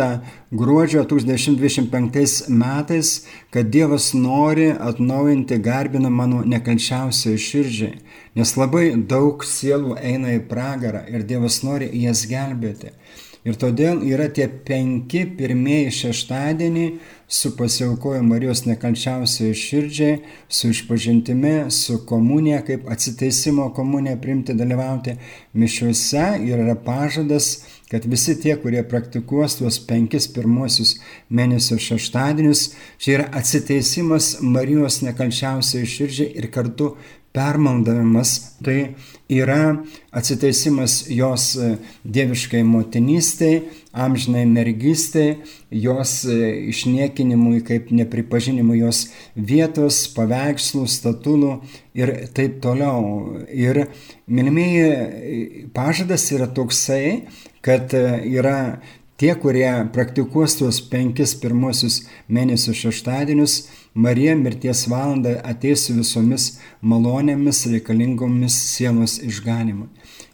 gruodžio 0.52 1.04
1925 1.12 2.48
metais, 2.48 3.12
kad 3.52 3.74
Dievas 3.76 4.14
nori 4.14 4.70
atnaujinti 4.72 5.60
garbiną 5.60 6.14
mano 6.14 6.46
nekalčiausiai 6.46 7.44
širdžiai, 7.48 7.98
nes 8.40 8.56
labai 8.56 8.86
daug 9.16 9.44
sielų 9.44 9.98
eina 10.00 10.38
į 10.38 10.46
pragarą 10.48 11.04
ir 11.12 11.28
Dievas 11.28 11.60
nori 11.68 11.92
jas 12.06 12.24
gelbėti. 12.32 12.96
Ir 13.42 13.56
todėl 13.58 14.04
yra 14.06 14.28
tie 14.30 14.46
penki 14.46 15.24
pirmieji 15.38 15.90
šeštadieniai 15.98 16.92
su 17.32 17.56
pasiaukoju 17.58 18.22
Marijos 18.28 18.66
nekalčiausiai 18.68 19.56
širdžiai, 19.58 20.20
su 20.46 20.70
išpažintimi, 20.70 21.72
su 21.74 21.98
komunija, 22.06 22.60
kaip 22.68 22.86
atsiteisimo 22.92 23.72
komunija 23.74 24.20
primti 24.22 24.54
dalyvauti 24.54 25.16
mišiuose 25.58 26.26
ir 26.46 26.62
yra 26.68 26.76
pažadas, 26.86 27.64
kad 27.90 28.06
visi 28.06 28.36
tie, 28.44 28.54
kurie 28.62 28.84
praktikuos 28.88 29.58
tuos 29.58 29.80
penkis 29.88 30.28
pirmosius 30.36 30.94
mėnesio 31.34 31.80
šeštadienius, 31.82 32.68
čia 33.02 33.16
yra 33.18 33.26
atsiteisimas 33.42 34.36
Marijos 34.46 35.02
nekalčiausiai 35.08 35.90
širdžiai 35.90 36.30
ir 36.38 36.52
kartu 36.54 36.94
permaldavimas 37.34 38.58
tai 38.64 38.96
yra 39.32 39.84
atsiteisimas 40.12 41.06
jos 41.10 41.56
e, 41.56 41.78
dieviškai 42.04 42.64
motinystei, 42.68 43.62
amžinai 43.94 44.44
mergystei, 44.46 45.38
jos 45.72 46.26
e, 46.28 46.38
išniekinimui 46.74 47.62
kaip 47.68 47.94
nepripažinimui 47.96 48.82
jos 48.82 49.06
vietos, 49.36 50.04
paveikslų, 50.16 50.84
statulų 50.92 51.54
ir 51.98 52.14
taip 52.36 52.60
toliau. 52.64 53.38
Ir 53.48 53.86
minimieji 54.28 55.70
pažadas 55.76 56.28
yra 56.36 56.52
toksai, 56.52 57.30
kad 57.64 57.96
e, 57.96 58.06
yra 58.36 58.82
tie, 59.22 59.36
kurie 59.38 59.70
praktikuos 59.94 60.56
tuos 60.58 60.80
penkis 60.90 61.36
pirmosius 61.38 62.02
mėnesių 62.34 62.74
šeštadienius, 62.80 63.56
Marija 63.94 64.34
mirties 64.40 64.86
valandą 64.90 65.36
ateis 65.46 65.84
su 65.86 65.94
visomis 65.98 66.46
malonėmis 66.82 67.66
reikalingomis 67.70 68.56
sielos 68.72 69.20
išganimui. 69.22 69.90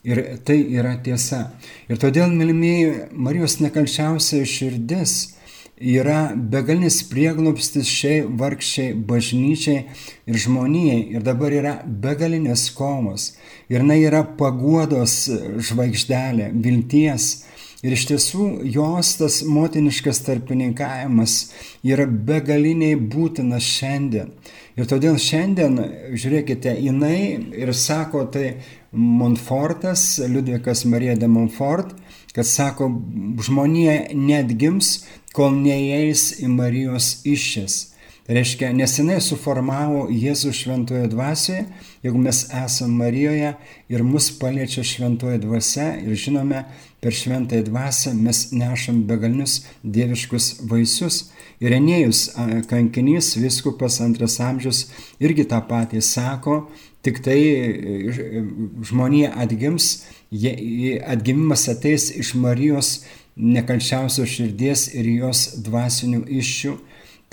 Ir 0.08 0.22
tai 0.48 0.62
yra 0.78 0.94
tiesa. 1.04 1.50
Ir 1.90 2.00
todėl, 2.00 2.32
mylimieji, 2.32 3.10
Marijos 3.12 3.58
nekalčiausia 3.60 4.46
širdis 4.48 5.18
yra 5.78 6.32
begalinis 6.38 7.02
prieglopstis 7.10 7.90
šiai 7.92 8.22
vargščiai 8.40 8.94
bažnyčiai 9.10 9.82
ir 10.30 10.40
žmonijai. 10.46 11.02
Ir 11.18 11.26
dabar 11.28 11.52
yra 11.52 11.74
begalinės 11.84 12.70
kovos. 12.78 13.34
Ir 13.68 13.82
jinai 13.82 14.00
yra 14.06 14.24
paguodos 14.40 15.26
žvaigždelė, 15.68 16.54
vilties 16.56 17.44
Ir 17.86 17.94
iš 17.94 18.08
tiesų 18.10 18.46
jos 18.74 19.12
tas 19.20 19.36
motiniškas 19.46 20.24
tarpininkavimas 20.26 21.34
yra 21.86 22.08
begaliniai 22.10 22.96
būtinas 22.98 23.68
šiandien. 23.70 24.32
Ir 24.78 24.90
todėl 24.90 25.20
šiandien, 25.22 25.78
žiūrėkite, 26.18 26.74
jinai 26.82 27.38
ir 27.54 27.74
sako 27.78 28.26
tai 28.34 28.48
Montfortas, 28.92 30.18
Liudvikas 30.26 30.86
Marija 30.90 31.14
de 31.22 31.30
Montfort, 31.30 31.94
kad 32.34 32.50
sako, 32.50 32.90
žmonija 33.46 34.08
netgims, 34.14 35.04
kol 35.34 35.54
neįeis 35.54 36.32
į 36.42 36.50
Marijos 36.54 37.12
iššės. 37.30 37.78
Reiškia, 38.28 38.74
nes 38.76 38.92
jinai 39.00 39.22
suformavo 39.24 40.10
Jėzų 40.12 40.50
šventoje 40.52 41.08
dvasioje, 41.14 41.62
jeigu 42.04 42.20
mes 42.20 42.42
esame 42.52 42.98
Marijoje 43.00 43.54
ir 43.88 44.02
mus 44.04 44.28
paliečia 44.36 44.84
šventoje 44.84 45.38
dvasia 45.46 45.94
ir 46.02 46.18
žinome, 46.20 46.66
per 47.00 47.16
šventąją 47.16 47.64
dvasę 47.70 48.12
mes 48.18 48.42
nešam 48.52 49.06
begalinius 49.08 49.62
dieviškus 49.84 50.48
vaisius. 50.68 51.30
Irenėjus 51.64 52.26
kankinys, 52.68 53.32
viskupas 53.40 54.02
antras 54.04 54.36
amžius 54.44 54.84
irgi 55.24 55.48
tą 55.48 55.62
patį 55.70 56.04
sako, 56.04 56.58
tik 57.08 57.24
tai 57.24 57.40
e, 57.40 58.44
žmonija 58.92 59.32
atgims, 59.40 60.04
atgimimas 61.16 61.64
ateis 61.72 62.12
iš 62.12 62.36
Marijos 62.36 62.92
nekalčiausios 63.40 64.36
širdies 64.36 64.90
ir 65.00 65.08
jos 65.16 65.48
dvasinių 65.64 66.26
iššių 66.42 66.76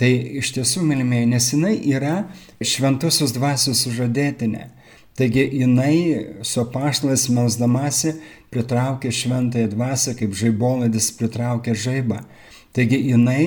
Tai 0.00 0.11
iš 0.40 0.50
tiesų, 0.57 0.83
mylimieji, 0.88 1.28
nes 1.30 1.50
jinai 1.52 1.74
yra 1.94 2.14
šventosios 2.59 3.35
dvasios 3.37 3.85
sužadėtinė. 3.85 4.66
Taigi 5.14 5.44
jinai 5.61 6.40
su 6.42 6.64
apaštalais 6.64 7.28
melsdamasi 7.30 8.16
pritraukė 8.50 9.12
šventąją 9.14 9.70
dvasę, 9.70 10.16
kaip 10.18 10.35
žaibolaitis 10.35 11.12
pritraukė 11.14 11.76
žaibą. 11.78 12.24
Taigi 12.74 12.98
jinai 13.12 13.44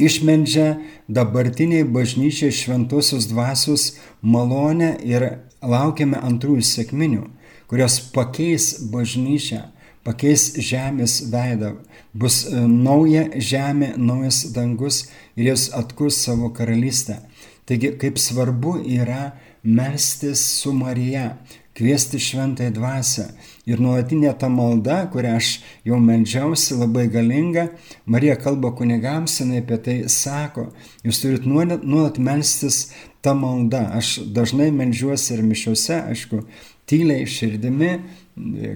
išmendžia 0.00 0.78
dabartiniai 1.12 1.84
bažnyčiai 1.84 2.54
šventosios 2.56 3.28
dvasios 3.28 3.90
malonę 4.24 4.94
ir 5.04 5.28
laukiame 5.60 6.16
antrųjų 6.16 6.64
sėkminių, 6.64 7.28
kurios 7.68 8.00
pakeis 8.16 8.72
bažnyčią 8.88 9.66
pakeis 10.04 10.52
žemės 10.60 11.18
veidą, 11.32 11.74
bus 12.14 12.44
e, 12.46 12.62
nauja 12.68 13.26
žemė, 13.34 13.94
naujas 13.98 14.44
dangus 14.54 15.04
ir 15.36 15.50
jis 15.52 15.68
atkurs 15.74 16.22
savo 16.24 16.52
karalystę. 16.54 17.20
Taigi, 17.68 17.94
kaip 18.00 18.20
svarbu 18.20 18.78
yra 18.98 19.32
melstis 19.64 20.42
su 20.60 20.72
Marija, 20.76 21.38
kviesti 21.74 22.20
šventąją 22.22 22.70
dvasę. 22.76 23.24
Ir 23.66 23.80
nuolatinė 23.82 24.34
ta 24.38 24.50
malda, 24.52 24.98
kurią 25.10 25.32
aš 25.40 25.48
jau 25.88 25.98
melžiausi, 25.98 26.76
labai 26.78 27.06
galinga, 27.10 27.70
Marija 28.06 28.36
kalba 28.38 28.70
kunigams, 28.78 29.40
jinai 29.40 29.62
apie 29.62 29.80
tai 29.82 29.96
sako, 30.12 30.68
jūs 31.06 31.22
turit 31.22 31.48
nuolat, 31.48 32.20
melstis 32.20 32.84
tą 33.24 33.34
maldą. 33.38 33.86
Aš 33.98 34.18
dažnai 34.36 34.68
melžiuosi 34.76 35.34
ir 35.34 35.42
mišiuose, 35.48 35.98
aišku, 36.12 36.44
tyliai 36.86 37.26
širdimi, 37.26 37.94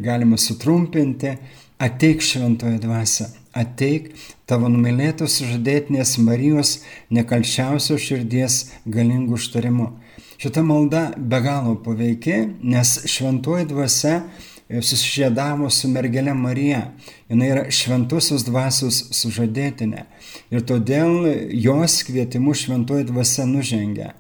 galima 0.03 0.39
sutrumpinti, 0.41 1.37
ateik 1.79 2.23
šventoje 2.23 2.79
dvasia, 2.83 3.29
ateik 3.55 4.11
tavo 4.51 4.69
numylėtos 4.71 5.39
žadėtinės 5.47 6.17
Marijos 6.23 6.79
nekalčiausios 7.15 8.03
širdies 8.03 8.61
galingų 8.87 9.39
užtarimu. 9.39 9.93
Šita 10.39 10.63
malda 10.63 11.09
be 11.17 11.41
galo 11.43 11.75
paveikia, 11.83 12.45
nes 12.63 12.93
šventoji 13.11 13.67
dvasia 13.73 14.21
e, 14.21 14.83
susižėdavo 14.83 15.71
su 15.75 15.91
mergelė 15.91 16.35
Marija. 16.39 16.85
Jis 17.31 17.43
yra 17.49 17.65
šventosios 17.75 18.47
dvasios 18.47 19.01
sužadėtinė. 19.19 20.05
Ir 20.55 20.63
todėl 20.67 21.27
jos 21.59 22.03
kvietimu 22.07 22.55
šventoji 22.55 23.09
dvasia 23.11 23.49
nužengia. 23.51 24.13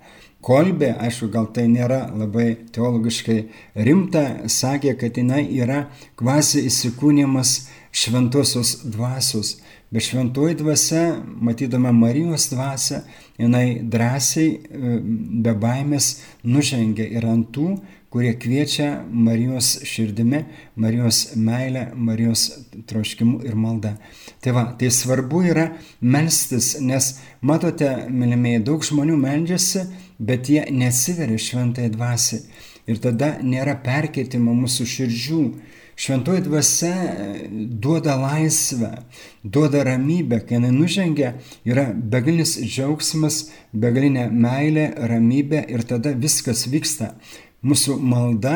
Kolbė, 0.48 0.94
aišku, 1.04 1.26
gal 1.28 1.50
tai 1.52 1.66
nėra 1.68 2.06
labai 2.16 2.54
teologiškai 2.72 3.38
rimta, 3.84 4.22
sakė, 4.48 4.94
kad 4.96 5.18
jinai 5.20 5.42
yra 5.60 5.82
kvasi 6.16 6.62
įsikūnymas 6.70 7.58
šventosios 7.92 8.78
dvasios. 8.88 9.58
Bet 9.92 10.04
šventoji 10.04 10.56
dvasia, 10.62 11.02
matydama 11.44 11.92
Marijos 11.96 12.48
dvasią, 12.52 13.02
jinai 13.40 13.82
drąsiai, 13.92 14.48
e, 14.48 14.96
be 15.44 15.52
baimės 15.52 16.08
nužengia 16.44 17.04
ir 17.08 17.28
ant 17.28 17.52
tų, 17.52 17.68
kurie 18.12 18.32
kviečia 18.40 19.04
Marijos 19.12 19.82
širdimi, 19.84 20.46
Marijos 20.76 21.34
meilę, 21.36 21.90
Marijos 21.94 22.48
troškimu 22.88 23.42
ir 23.44 23.56
malda. 23.56 23.98
Tai 24.44 24.56
va, 24.56 24.66
tai 24.80 24.88
svarbu 24.92 25.44
yra 25.52 25.70
melstis, 26.00 26.78
nes 26.80 27.14
matote, 27.40 27.90
mylimieji, 28.08 28.64
daug 28.64 28.84
žmonių 28.84 29.16
meldžiasi, 29.20 29.84
bet 30.18 30.50
jie 30.50 30.66
nesiveria 30.70 31.38
šventai 31.38 31.88
dvasiai. 31.94 32.44
Ir 32.88 33.00
tada 33.04 33.34
nėra 33.44 33.74
perkeitimo 33.84 34.54
mūsų 34.56 34.86
širdžių 34.88 35.42
Šventoji 35.98 36.40
dvasia 36.40 36.94
e, 36.94 37.48
duoda 37.50 38.14
laisvę, 38.16 38.90
duoda 39.42 39.82
ramybę, 39.82 40.38
kai 40.46 40.54
jinai 40.54 40.70
nužengia, 40.70 41.32
yra 41.66 41.88
begalinis 41.90 42.52
džiaugsmas, 42.60 43.38
begalinė 43.74 44.28
meilė, 44.30 44.84
ramybė 45.10 45.64
ir 45.74 45.82
tada 45.90 46.12
viskas 46.14 46.68
vyksta. 46.70 47.16
Mūsų 47.66 47.96
malda 47.98 48.54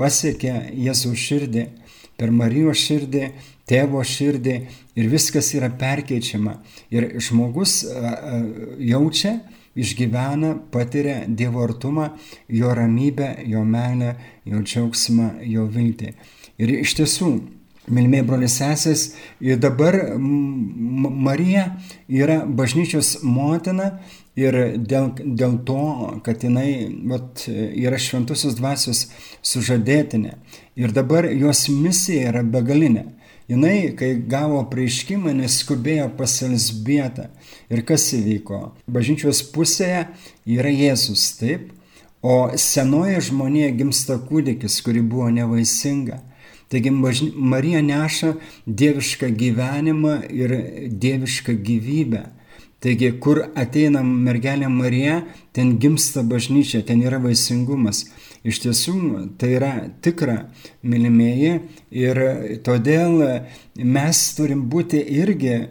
pasiekia 0.00 0.62
Jėzaus 0.72 1.20
širdį, 1.20 1.66
per 2.16 2.32
Marijos 2.32 2.80
širdį, 2.86 3.26
tėvo 3.68 4.00
širdį 4.00 4.56
ir 4.96 5.12
viskas 5.12 5.52
yra 5.60 5.68
perkeičiama. 5.68 6.56
Ir 6.88 7.10
žmogus 7.20 7.82
e, 7.84 7.92
e, 7.92 8.42
jaučia, 8.94 9.34
išgyvena, 9.84 10.54
patiria 10.72 11.20
Dievo 11.28 11.62
artumą, 11.66 12.10
jo 12.48 12.72
ramybę, 12.74 13.34
jo 13.46 13.62
meilę, 13.64 14.16
jo 14.48 14.64
džiaugsmą, 14.64 15.30
jo 15.46 15.68
viltį. 15.74 16.12
Ir 16.58 16.74
iš 16.80 16.96
tiesų, 16.98 17.32
Mylimiai 17.88 18.24
brolius 18.26 18.58
sesės, 18.58 19.02
dabar 19.40 19.96
Marija 20.18 21.64
yra 22.08 22.42
bažnyčios 22.44 23.22
motina 23.24 23.94
ir 24.36 24.58
dėl, 24.76 25.12
dėl 25.16 25.56
to, 25.66 25.84
kad 26.26 26.44
jinai 26.44 26.88
vat, 27.08 27.46
yra 27.48 27.96
šventusios 28.00 28.58
dvasios 28.58 29.06
sužadėtinė. 29.40 30.36
Ir 30.78 30.92
dabar 30.92 31.30
jos 31.32 31.66
misija 31.72 32.28
yra 32.32 32.44
begalinė. 32.44 33.06
Jinai, 33.48 33.94
kai 33.96 34.10
gavo 34.28 34.58
prieiškimą, 34.68 35.32
neskubėjo 35.38 36.10
pas 36.18 36.34
Elsbietą. 36.44 37.30
Ir 37.72 37.80
kas 37.88 38.04
įvyko? 38.12 38.58
Bažnyčios 38.92 39.40
pusėje 39.54 40.02
yra 40.52 40.68
Jėzus, 40.68 41.30
taip? 41.40 41.70
O 42.20 42.50
senoje 42.60 43.22
žmonėje 43.30 43.70
gimsta 43.78 44.18
kūdikis, 44.20 44.82
kuri 44.84 45.00
buvo 45.00 45.30
nevaisinga. 45.32 46.18
Taigi 46.68 46.92
Marija 46.92 47.80
neša 47.80 48.34
dievišką 48.66 49.30
gyvenimą 49.40 50.18
ir 50.28 50.52
dievišką 50.92 51.56
gyvybę. 51.64 52.26
Taigi, 52.84 53.14
kur 53.18 53.40
ateina 53.58 54.04
mergelė 54.06 54.68
Marija, 54.70 55.22
ten 55.56 55.78
gimsta 55.80 56.20
bažnyčia, 56.22 56.84
ten 56.86 57.00
yra 57.02 57.18
vaisingumas. 57.18 58.04
Iš 58.48 58.62
tiesų, 58.64 58.94
tai 59.40 59.52
yra 59.58 59.72
tikra, 60.04 60.38
mylimieji, 60.86 61.58
ir 61.92 62.20
todėl 62.64 63.20
mes 63.76 64.22
turim 64.38 64.62
būti 64.72 65.02
irgi 65.18 65.54
e, 65.58 65.66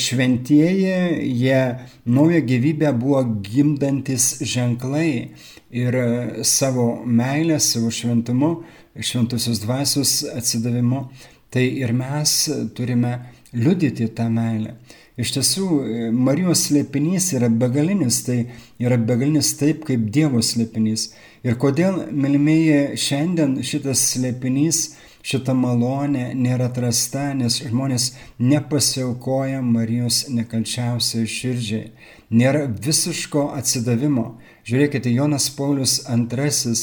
šventieji, 0.00 0.96
jie 1.42 1.60
naują 2.08 2.40
gyvybę 2.48 2.94
buvo 2.96 3.20
gimdantis 3.44 4.38
ženklai 4.40 5.34
ir 5.76 6.00
savo 6.46 7.02
meilę, 7.04 7.60
savo 7.60 7.92
šventumu 7.92 8.54
šventusios 9.00 9.60
dvasios 9.60 10.22
atsidavimu, 10.36 11.08
tai 11.50 11.66
ir 11.82 11.92
mes 11.92 12.36
turime 12.74 13.18
liudyti 13.52 14.08
tą 14.08 14.30
meilę. 14.32 14.76
Iš 15.16 15.30
tiesų, 15.32 15.66
Marijos 16.12 16.66
slėpinys 16.66 17.30
yra 17.38 17.48
begalinis, 17.48 18.18
tai 18.26 18.50
yra 18.76 18.98
begalinis 19.00 19.54
taip 19.56 19.86
kaip 19.88 20.10
Dievo 20.12 20.42
slėpinys. 20.44 21.06
Ir 21.40 21.56
kodėl, 21.56 22.02
mylimieji, 22.12 22.98
šiandien 23.00 23.54
šitas 23.64 24.02
slėpinys, 24.10 24.82
šita 25.26 25.54
malonė 25.56 26.34
nėra 26.36 26.68
atrasta, 26.68 27.30
nes 27.32 27.56
žmonės 27.64 28.10
nepasiaukoja 28.36 29.62
Marijos 29.64 30.26
nekalčiausiai 30.28 31.24
širdžiai. 31.24 31.88
Nėra 32.36 32.66
visiško 32.68 33.48
atsidavimo. 33.56 34.34
Žiūrėkite, 34.68 35.08
Jonas 35.16 35.48
Paulius 35.56 36.02
II 36.10 36.76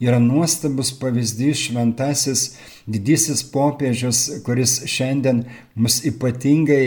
yra 0.00 0.22
nuostabus 0.22 0.94
pavyzdys 1.00 1.66
šventasis 1.66 2.52
didysis 2.90 3.42
popiežius, 3.52 4.22
kuris 4.44 4.80
šiandien 4.90 5.44
mus 5.74 6.00
ypatingai 6.08 6.84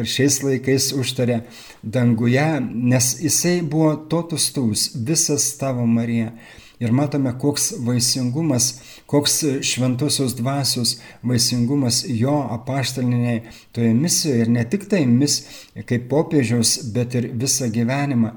ir 0.00 0.08
šiais 0.08 0.40
laikais 0.44 0.92
užtarė 0.96 1.42
danguje, 1.82 2.46
nes 2.92 3.10
jisai 3.22 3.58
buvo 3.62 3.94
totus 4.10 4.50
tūs, 4.56 4.90
visas 5.08 5.52
tavo 5.60 5.86
Marija. 5.86 6.32
Ir 6.76 6.92
matome, 6.92 7.30
koks 7.40 7.70
vaisingumas, 7.80 8.66
koks 9.08 9.38
šventosios 9.64 10.34
dvasios 10.36 10.98
vaisingumas 11.24 12.02
jo 12.04 12.34
apaštaliniai 12.52 13.46
toje 13.72 13.94
misijoje 13.96 14.42
ir 14.44 14.50
ne 14.52 14.64
tik 14.68 14.84
tai 14.90 15.06
mis 15.08 15.38
kaip 15.88 16.04
popiežiaus, 16.10 16.76
bet 16.92 17.16
ir 17.16 17.30
visą 17.32 17.70
gyvenimą. 17.72 18.34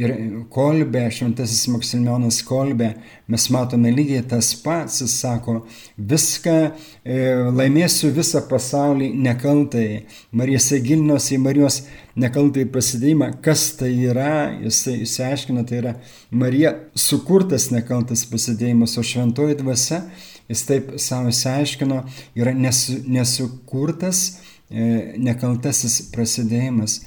Ir 0.00 0.12
kolbė, 0.48 1.02
šventasis 1.12 1.66
Maksimilijonas 1.68 2.38
kolbė, 2.48 2.94
mes 3.28 3.44
matome 3.52 3.90
lygiai 3.92 4.22
tas 4.24 4.54
pats, 4.56 5.02
jis 5.02 5.18
sako, 5.20 5.58
viską 5.98 6.54
e, 6.64 7.18
laimėsiu 7.52 8.08
visą 8.16 8.40
pasaulį 8.48 9.10
nekaltai. 9.26 10.06
Marija 10.32 10.62
Segilinosi 10.64 11.36
į 11.36 11.42
Marijos 11.44 11.82
nekaltai 12.16 12.64
prasidėjimą, 12.72 13.34
kas 13.44 13.66
tai 13.76 13.92
yra, 14.06 14.32
jisai 14.64 15.02
išsiaiškina, 15.04 15.66
tai 15.68 15.82
yra 15.82 15.94
Marija 16.32 16.72
sukurtas 16.96 17.68
nekaltas 17.74 18.24
prasidėjimas, 18.32 18.96
o 18.96 19.04
šventoji 19.04 19.60
dvasia, 19.60 20.06
jis 20.48 20.68
taip 20.72 20.96
savo 20.96 21.28
išsiaiškino, 21.28 22.00
yra 22.40 22.56
nesu, 22.56 23.02
nesukurtas 23.12 24.24
e, 24.72 25.18
nekaltasis 25.20 26.06
prasidėjimas. 26.16 27.02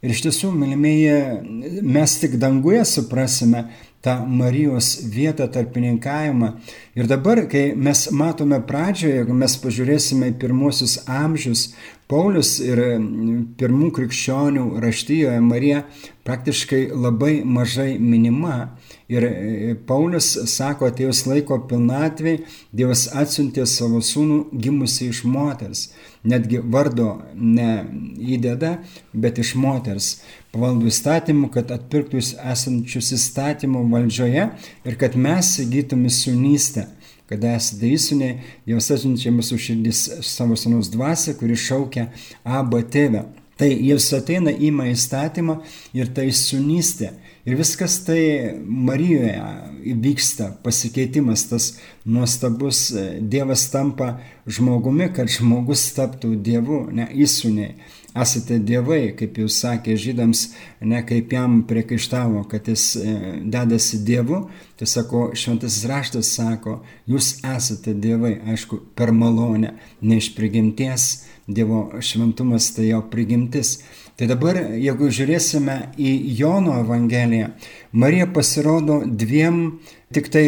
Ir 0.00 0.14
iš 0.14 0.22
tiesų, 0.24 0.50
mylimieji, 0.56 1.80
mes 1.84 2.16
tik 2.22 2.38
danguje 2.40 2.86
suprasime 2.88 3.66
tą 4.04 4.16
Marijos 4.26 4.92
vietą 5.12 5.48
tarpininkavimą. 5.52 6.52
Ir 6.96 7.08
dabar, 7.10 7.44
kai 7.48 7.70
mes 7.76 8.06
matome 8.16 8.60
pradžioje, 8.66 9.20
jeigu 9.20 9.36
mes 9.36 9.56
pažiūrėsime 9.60 10.32
į 10.32 10.38
pirmosius 10.40 11.00
amžius, 11.06 11.70
Paulius 12.10 12.56
ir 12.58 12.80
pirmų 13.60 13.92
krikščionių 13.94 14.64
raštyjoje 14.82 15.42
Marija 15.46 15.84
praktiškai 16.26 16.88
labai 16.90 17.44
mažai 17.46 17.92
minima. 18.02 18.72
Ir 19.10 19.26
e, 19.26 19.74
Paulius 19.86 20.32
sako, 20.50 20.88
atėjus 20.90 21.22
laiko 21.26 21.60
pilnatvė, 21.70 22.40
Dievas 22.74 23.08
atsiuntė 23.18 23.62
savo 23.66 24.02
sūnų 24.02 24.40
gimusi 24.62 25.08
iš 25.10 25.22
moters. 25.26 25.88
Netgi 26.26 26.60
vardo 26.62 27.12
neįdeda, 27.34 28.76
bet 29.14 29.38
iš 29.42 29.54
moters. 29.58 30.12
Pavaldų 30.50 30.88
įstatymų, 30.90 31.50
kad 31.54 31.70
atpirktų 31.70 32.18
esančius 32.18 33.12
įstatymų 33.14 33.84
valdžioje 33.92 34.48
ir 34.84 34.96
kad 34.98 35.14
mes 35.14 35.52
įgytume 35.62 36.10
sunystę 36.10 36.88
kada 37.30 37.54
esate 37.54 37.86
įsūniai, 37.94 38.38
Dievas 38.66 38.90
atsiunčia 38.90 39.30
mūsų 39.30 39.58
širdis 39.62 40.00
savo 40.26 40.56
sūnaus 40.58 40.90
dvasę, 40.90 41.36
kuri 41.38 41.54
šaukia 41.54 42.08
Abba 42.42 42.82
tėvę. 42.82 43.28
Tai 43.60 43.68
jis 43.68 44.06
ateina, 44.16 44.50
ima 44.50 44.86
įstatymą 44.88 45.58
ir 45.94 46.10
tai 46.16 46.30
sunystė. 46.34 47.12
Ir 47.44 47.58
viskas 47.60 47.98
tai 48.06 48.22
Marijoje 48.64 49.34
vyksta, 50.00 50.48
pasikeitimas, 50.64 51.44
tas 51.52 51.66
nuostabus 52.08 52.86
Dievas 53.20 53.66
tampa 53.72 54.14
žmogumi, 54.48 55.10
kad 55.12 55.30
žmogus 55.30 55.84
taptų 55.96 56.34
Dievu, 56.40 56.86
ne 56.92 57.06
įsūniai. 57.12 57.76
Esate 58.10 58.58
dievai, 58.66 59.12
kaip 59.14 59.36
jūs 59.38 59.60
sakė 59.62 59.94
žydams, 59.94 60.48
ne 60.82 60.98
kaip 61.06 61.30
jam 61.30 61.60
priekaištavo, 61.68 62.42
kad 62.50 62.66
jis 62.66 62.96
e, 62.98 63.12
dedasi 63.46 64.00
dievu, 64.02 64.40
tai 64.80 64.88
sako, 64.90 65.28
šventasis 65.38 65.86
raštas 65.86 66.32
sako, 66.34 66.80
jūs 67.06 67.36
esate 67.46 67.94
dievai, 67.94 68.34
aišku, 68.50 68.80
per 68.98 69.14
malonę, 69.14 69.76
ne 70.02 70.18
iš 70.18 70.32
prigimties, 70.34 71.10
Dievo 71.50 72.00
šventumas 72.00 72.70
tai 72.74 72.90
jo 72.90 73.00
prigimtis. 73.10 73.80
Tai 74.14 74.28
dabar, 74.30 74.58
jeigu 74.78 75.08
žiūrėsime 75.10 75.76
į 75.98 76.10
Jono 76.38 76.76
Evangeliją, 76.82 77.48
Marija 77.96 78.28
pasirodo 78.30 79.00
dviem, 79.04 79.80
tik 80.14 80.28
tai 80.30 80.44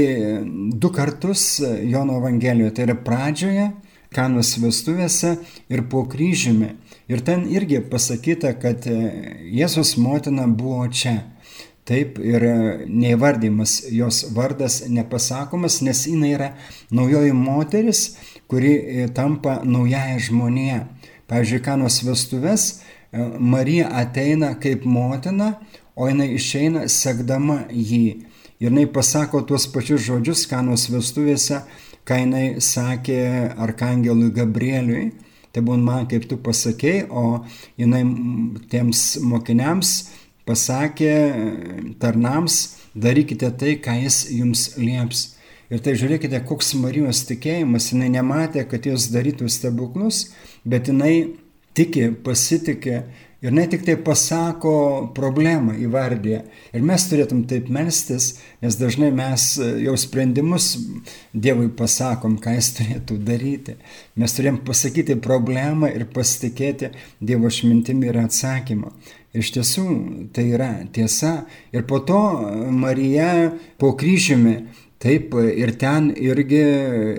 du 0.78 0.92
kartus 0.94 1.56
Jono 1.62 2.20
Evangelijoje. 2.20 2.74
Tai 2.76 2.86
yra 2.86 2.96
pradžioje, 3.08 3.66
Kanos 4.14 4.54
vestuvėse 4.62 5.36
ir 5.72 5.84
po 5.90 6.04
kryžiumi. 6.08 6.74
Ir 7.10 7.20
ten 7.26 7.44
irgi 7.50 7.82
pasakyta, 7.90 8.54
kad 8.60 8.86
Jėzus 8.86 9.96
motina 10.00 10.46
buvo 10.48 10.86
čia. 10.88 11.18
Taip 11.82 12.20
ir 12.22 12.44
neįvardymas 12.86 13.80
jos 13.90 14.20
vardas 14.36 14.84
nepasakomas, 14.86 15.80
nes 15.82 16.04
jinai 16.06 16.30
yra 16.36 16.52
naujoji 16.94 17.32
moteris, 17.34 18.02
kuri 18.46 18.70
e, 18.78 19.06
tampa 19.10 19.58
naująją 19.66 20.20
žmonėje. 20.28 20.78
Pavyzdžiui, 21.26 21.62
kanos 21.66 21.98
vestuvės 22.06 22.68
e, 22.70 23.24
Marija 23.34 23.88
ateina 23.98 24.52
kaip 24.62 24.86
motina, 24.86 25.56
o 25.98 26.06
jinai 26.06 26.30
išeina 26.36 26.86
sekdama 26.86 27.64
jį. 27.74 28.06
Ir 28.62 28.70
jinai 28.70 28.86
pasako 28.86 29.42
tuos 29.42 29.66
pačius 29.74 30.04
žodžius 30.06 30.46
kanos 30.46 30.86
vestuvėse, 30.92 31.64
ką 32.08 32.18
jinai 32.24 32.46
sakė 32.62 33.20
arkangelui 33.62 34.32
Gabrieliui. 34.34 35.10
Tai 35.52 35.60
buvo 35.66 35.76
man, 35.76 36.06
kaip 36.08 36.24
tu 36.30 36.38
pasakėjai, 36.40 37.08
o 37.12 37.42
jinai 37.76 38.00
tiems 38.72 39.18
mokiniams 39.20 39.90
pasakė 40.48 41.12
tarnams, 42.00 42.56
darykite 42.96 43.50
tai, 43.60 43.76
ką 43.82 43.98
jis 44.00 44.24
jums 44.32 44.64
lieps. 44.80 45.26
Ir 45.72 45.80
tai 45.84 45.94
žiūrėkite, 45.96 46.40
koks 46.48 46.74
Marijos 46.80 47.22
tikėjimas, 47.28 47.90
jinai 47.92 48.10
nematė, 48.12 48.66
kad 48.68 48.84
jos 48.88 49.08
darytų 49.12 49.48
stebuklus, 49.52 50.26
bet 50.68 50.90
jinai 50.90 51.38
tiki, 51.76 52.10
pasitikė 52.24 53.04
ir 53.42 53.52
ne 53.52 53.64
tik 53.66 53.82
tai 53.86 53.96
pasako 53.98 54.74
problemą 55.16 55.74
įvardė. 55.82 56.42
Ir 56.72 56.84
mes 56.86 57.06
turėtum 57.10 57.42
taip 57.50 57.70
melstis, 57.72 58.36
nes 58.62 58.78
dažnai 58.78 59.10
mes 59.14 59.46
jau 59.58 59.96
sprendimus 59.98 60.76
Dievui 61.32 61.70
pasakom, 61.76 62.36
ką 62.42 62.54
jis 62.56 62.70
turėtų 62.78 63.18
daryti. 63.26 63.76
Mes 64.20 64.36
turėjom 64.36 64.62
pasakyti 64.66 65.18
problemą 65.22 65.90
ir 65.90 66.06
pasitikėti 66.14 66.92
Dievo 67.20 67.50
išmintimi 67.50 68.08
ir 68.12 68.20
atsakymu. 68.22 68.92
Iš 69.32 69.54
tiesų 69.54 69.86
tai 70.36 70.50
yra 70.52 70.70
tiesa. 70.92 71.46
Ir 71.72 71.86
po 71.88 72.02
to 72.04 72.20
Marija 72.70 73.50
po 73.80 73.94
kryžiumi, 73.96 74.58
taip, 75.02 75.32
ir 75.34 75.72
ten 75.80 76.10
irgi, 76.12 76.62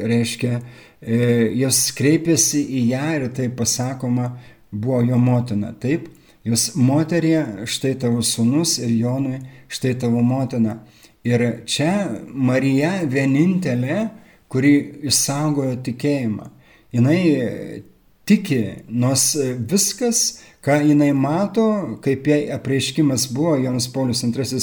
reiškia, 0.07 0.59
e, 1.01 1.17
jos 1.57 1.87
kreipėsi 1.97 2.61
į 2.61 2.83
ją 2.91 3.07
ir 3.17 3.25
tai 3.35 3.49
pasakoma, 3.57 4.29
buvo 4.73 5.03
jo 5.05 5.19
motina. 5.21 5.71
Taip, 5.79 6.09
jūs 6.43 6.73
moterie, 6.75 7.39
štai 7.69 7.93
tavo 8.01 8.23
sunus 8.25 8.79
ir 8.81 8.91
Jonui, 8.97 9.39
štai 9.71 9.93
tavo 10.01 10.23
motina. 10.25 10.81
Ir 11.23 11.63
čia 11.69 12.09
Marija 12.27 12.97
vienintelė, 13.07 14.09
kuri 14.51 14.73
išsaugojo 15.07 15.77
tikėjimą. 15.85 16.49
Jis 16.93 17.85
tiki, 18.25 18.59
nors 18.87 19.33
viskas 19.69 20.43
ką 20.63 20.77
jinai 20.87 21.11
mato, 21.11 21.65
kaip 22.03 22.27
jai 22.27 22.41
apreiškimas 22.55 23.27
buvo, 23.35 23.57
Jonas 23.59 23.89
Paulius 23.91 24.23
II 24.23 24.59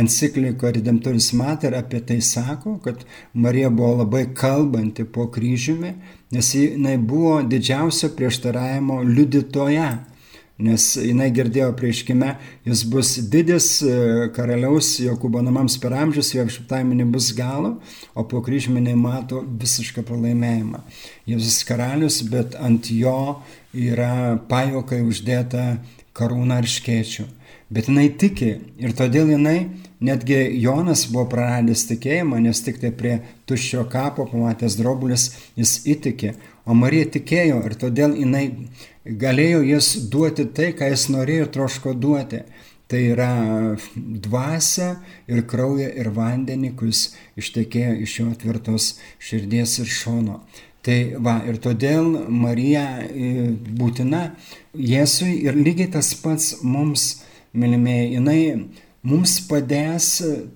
encikliko 0.00 0.70
Redemptoris 0.70 1.32
Mater 1.32 1.74
apie 1.74 2.00
tai 2.00 2.20
sako, 2.20 2.78
kad 2.84 3.04
Marija 3.32 3.70
buvo 3.70 3.94
labai 4.02 4.26
kalbanti 4.34 5.04
po 5.04 5.30
kryžiumi, 5.32 5.94
nes 6.30 6.54
jinai 6.54 6.98
buvo 6.98 7.40
didžiausio 7.42 8.12
prieštaravimo 8.16 9.00
liudytoja 9.02 9.88
nes 10.60 10.84
jinai 11.00 11.30
girdėjo 11.34 11.70
prieškime, 11.78 12.34
jis 12.68 12.82
bus 12.92 13.14
didis 13.32 13.68
e, 13.82 13.94
karaliaus 14.36 14.92
Jokūbo 15.02 15.42
namams 15.44 15.78
per 15.80 15.94
amžius, 15.96 16.34
jo 16.34 16.44
apšiptaimai 16.44 16.98
nebus 17.00 17.30
galo, 17.36 17.76
o 18.14 18.24
po 18.28 18.42
kryžmį 18.44 18.82
jinai 18.82 18.96
mato 19.00 19.42
visišką 19.42 20.04
pralaimėjimą. 20.08 20.82
Jėzus 21.30 21.62
karalius, 21.68 22.20
bet 22.28 22.56
ant 22.60 22.92
jo 22.92 23.40
yra 23.72 24.38
pajokai 24.50 25.00
uždėta 25.06 25.66
karūna 26.16 26.60
ir 26.60 26.68
škėčių. 26.70 27.26
Bet 27.70 27.86
jinai 27.86 28.08
tiki 28.18 28.56
ir 28.82 28.94
todėl 28.98 29.30
jinai, 29.30 29.70
netgi 30.02 30.38
Jonas 30.58 31.04
buvo 31.10 31.28
praradęs 31.30 31.84
tikėjimą, 31.86 32.40
nes 32.42 32.62
tik 32.66 32.80
tai 32.82 32.90
prie 32.90 33.20
tuščio 33.46 33.84
kapo 33.92 34.26
pamatęs 34.26 34.74
drobulis 34.80 35.28
jis 35.58 35.76
įtikė, 35.92 36.34
o 36.66 36.74
Marija 36.74 37.06
tikėjo 37.16 37.60
ir 37.68 37.76
todėl 37.78 38.16
jinai 38.18 38.44
galėjo 39.04 39.62
jis 39.64 39.92
duoti 40.12 40.46
tai, 40.54 40.72
ką 40.76 40.90
jis 40.92 41.08
norėjo 41.12 41.50
troško 41.56 41.94
duoti. 41.94 42.44
Tai 42.90 42.98
yra 43.06 43.32
dvasia 43.94 44.96
ir 45.30 45.44
krauja 45.46 45.92
ir 45.94 46.10
vandenį, 46.10 46.72
kuris 46.74 47.12
ištekėjo 47.38 47.92
iš 48.02 48.16
jo 48.18 48.32
tvirtos 48.34 48.96
širdies 49.22 49.76
ir 49.78 49.86
šono. 49.86 50.40
Tai 50.82 50.96
va, 51.22 51.36
ir 51.46 51.60
todėl 51.62 52.08
Marija 52.32 53.04
e, 53.04 53.50
būtina 53.78 54.32
Jėzui 54.74 55.36
ir 55.44 55.58
lygiai 55.58 55.90
tas 55.92 56.14
pats 56.18 56.54
mums, 56.64 57.20
mylimieji, 57.52 58.14
jinai 58.16 58.40
mums 59.06 59.36
padės 59.46 60.08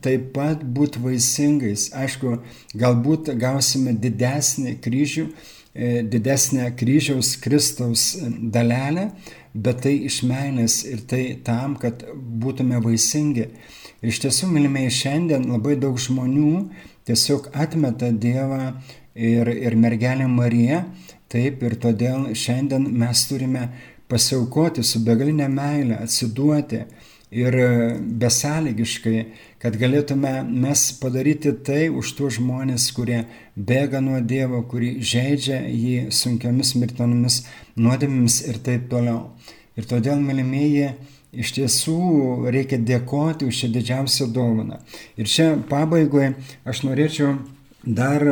taip 0.05 0.33
pat 0.35 0.65
būti 0.65 1.03
vaisingais. 1.05 1.91
Aišku, 1.95 2.39
galbūt 2.75 3.31
gausime 3.41 3.95
didesnį 4.01 4.79
kryžių, 4.85 5.29
didesnę 5.75 6.71
kryžiaus 6.79 7.37
Kristaus 7.43 8.17
dalelę, 8.39 9.09
bet 9.55 9.83
tai 9.87 9.95
iš 10.09 10.21
meilės 10.27 10.83
ir 10.87 11.03
tai 11.11 11.23
tam, 11.47 11.77
kad 11.79 12.05
būtume 12.15 12.79
vaisingi. 12.83 13.49
Ir 14.03 14.13
iš 14.13 14.21
tiesų, 14.23 14.51
mylimieji, 14.53 14.93
šiandien 15.01 15.49
labai 15.51 15.75
daug 15.81 15.99
žmonių 15.99 16.69
tiesiog 17.09 17.51
atmeta 17.55 18.11
Dievą 18.13 18.75
ir, 19.15 19.49
ir 19.49 19.77
mergelę 19.79 20.29
Mariją, 20.31 20.85
taip 21.33 21.63
ir 21.67 21.79
todėl 21.83 22.31
šiandien 22.39 22.87
mes 22.95 23.27
turime 23.31 23.69
pasiaukoti 24.11 24.85
su 24.87 25.01
begalinė 25.03 25.49
meilė, 25.51 25.99
atsiduoti 26.05 26.85
ir 27.33 27.57
besąlygiškai, 28.21 29.25
kad 29.63 29.79
galėtume 29.81 30.33
mes 30.45 30.85
padaryti 31.01 31.55
tai 31.67 31.89
už 31.89 32.13
tuos 32.19 32.37
žmonės, 32.39 32.91
kurie 32.97 33.25
bėga 33.57 34.03
nuo 34.05 34.21
Dievo, 34.21 34.63
kurį 34.69 34.99
žaidžia 35.01 35.63
jį 35.69 36.11
sunkiomis 36.15 36.75
mirtinomis 36.77 37.43
nuodėmėmis 37.77 38.43
ir 38.49 38.61
taip 38.67 38.89
toliau. 38.93 39.33
Ir 39.75 39.89
todėl, 39.91 40.21
mylimieji, 40.23 40.93
iš 41.35 41.51
tiesų 41.57 41.99
reikia 42.55 42.79
dėkoti 42.79 43.49
už 43.49 43.65
šią 43.65 43.73
didžiausią 43.75 44.31
dovaną. 44.35 44.79
Ir 45.19 45.27
čia 45.31 45.55
pabaigoje 45.71 46.35
aš 46.65 46.85
norėčiau 46.87 47.35
dar 47.85 48.23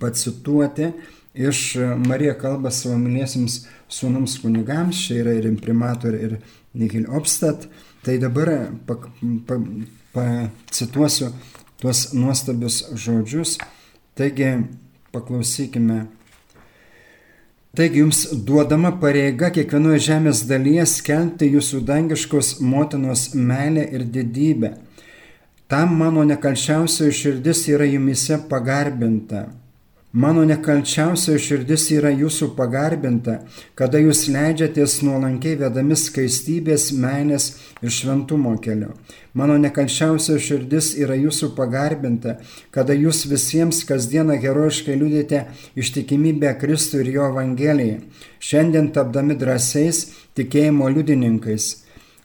pacituoti 0.00 0.90
iš 1.34 1.76
Marija 2.06 2.34
kalba 2.38 2.72
savo 2.74 2.96
mylėsiams 2.98 3.64
sūnums 3.90 4.38
kunigams, 4.42 4.98
čia 5.06 5.20
yra 5.22 5.36
ir 5.38 5.46
imprimator, 5.50 6.14
ir 6.14 6.40
Nihil 6.74 7.06
Obstat. 7.10 7.68
Tai 8.02 8.18
dabar 8.18 8.48
pacituosiu 10.12 11.32
tuos 11.80 12.12
nuostabius 12.12 12.86
žodžius. 12.96 13.58
Taigi 14.16 14.48
paklausykime. 15.12 16.06
Taigi 17.76 18.00
jums 18.00 18.24
duodama 18.46 18.94
pareiga 19.02 19.52
kiekvienoje 19.54 20.00
žemės 20.08 20.42
dalyje 20.48 20.86
skelbti 20.90 21.52
jūsų 21.52 21.84
dangiškos 21.86 22.56
motinos 22.64 23.28
meilę 23.34 23.84
ir 23.94 24.08
didybę. 24.16 24.72
Tam 25.70 25.92
mano 26.00 26.24
nekalčiausioji 26.26 27.14
širdis 27.14 27.66
yra 27.70 27.86
jumise 27.86 28.40
pagarbinta. 28.50 29.44
Mano 30.12 30.42
nekalčiausia 30.42 31.36
širdis 31.38 31.84
yra 31.94 32.10
jūsų 32.10 32.48
pagarbinta, 32.56 33.36
kada 33.78 34.00
jūs 34.02 34.24
leidžiatės 34.26 34.96
nuolankiai 35.06 35.54
vedami 35.60 35.94
skaistybės, 35.94 36.88
meilės 36.98 37.44
ir 37.78 37.94
šventumo 37.94 38.56
keliu. 38.58 38.88
Mano 39.38 39.54
nekalčiausia 39.62 40.40
širdis 40.42 40.96
yra 40.98 41.14
jūsų 41.14 41.52
pagarbinta, 41.54 42.40
kada 42.74 42.96
jūs 42.98 43.22
visiems 43.30 43.84
kasdieną 43.86 44.40
herojiškai 44.42 44.96
liūdite 44.98 45.44
ištikimybę 45.78 46.56
Kristui 46.58 47.04
ir 47.04 47.12
jo 47.14 47.28
Evangelijai, 47.30 48.00
šiandien 48.42 48.90
tapdami 48.90 49.38
drąsiais 49.38 50.08
tikėjimo 50.34 50.90
liudininkais. 50.90 51.70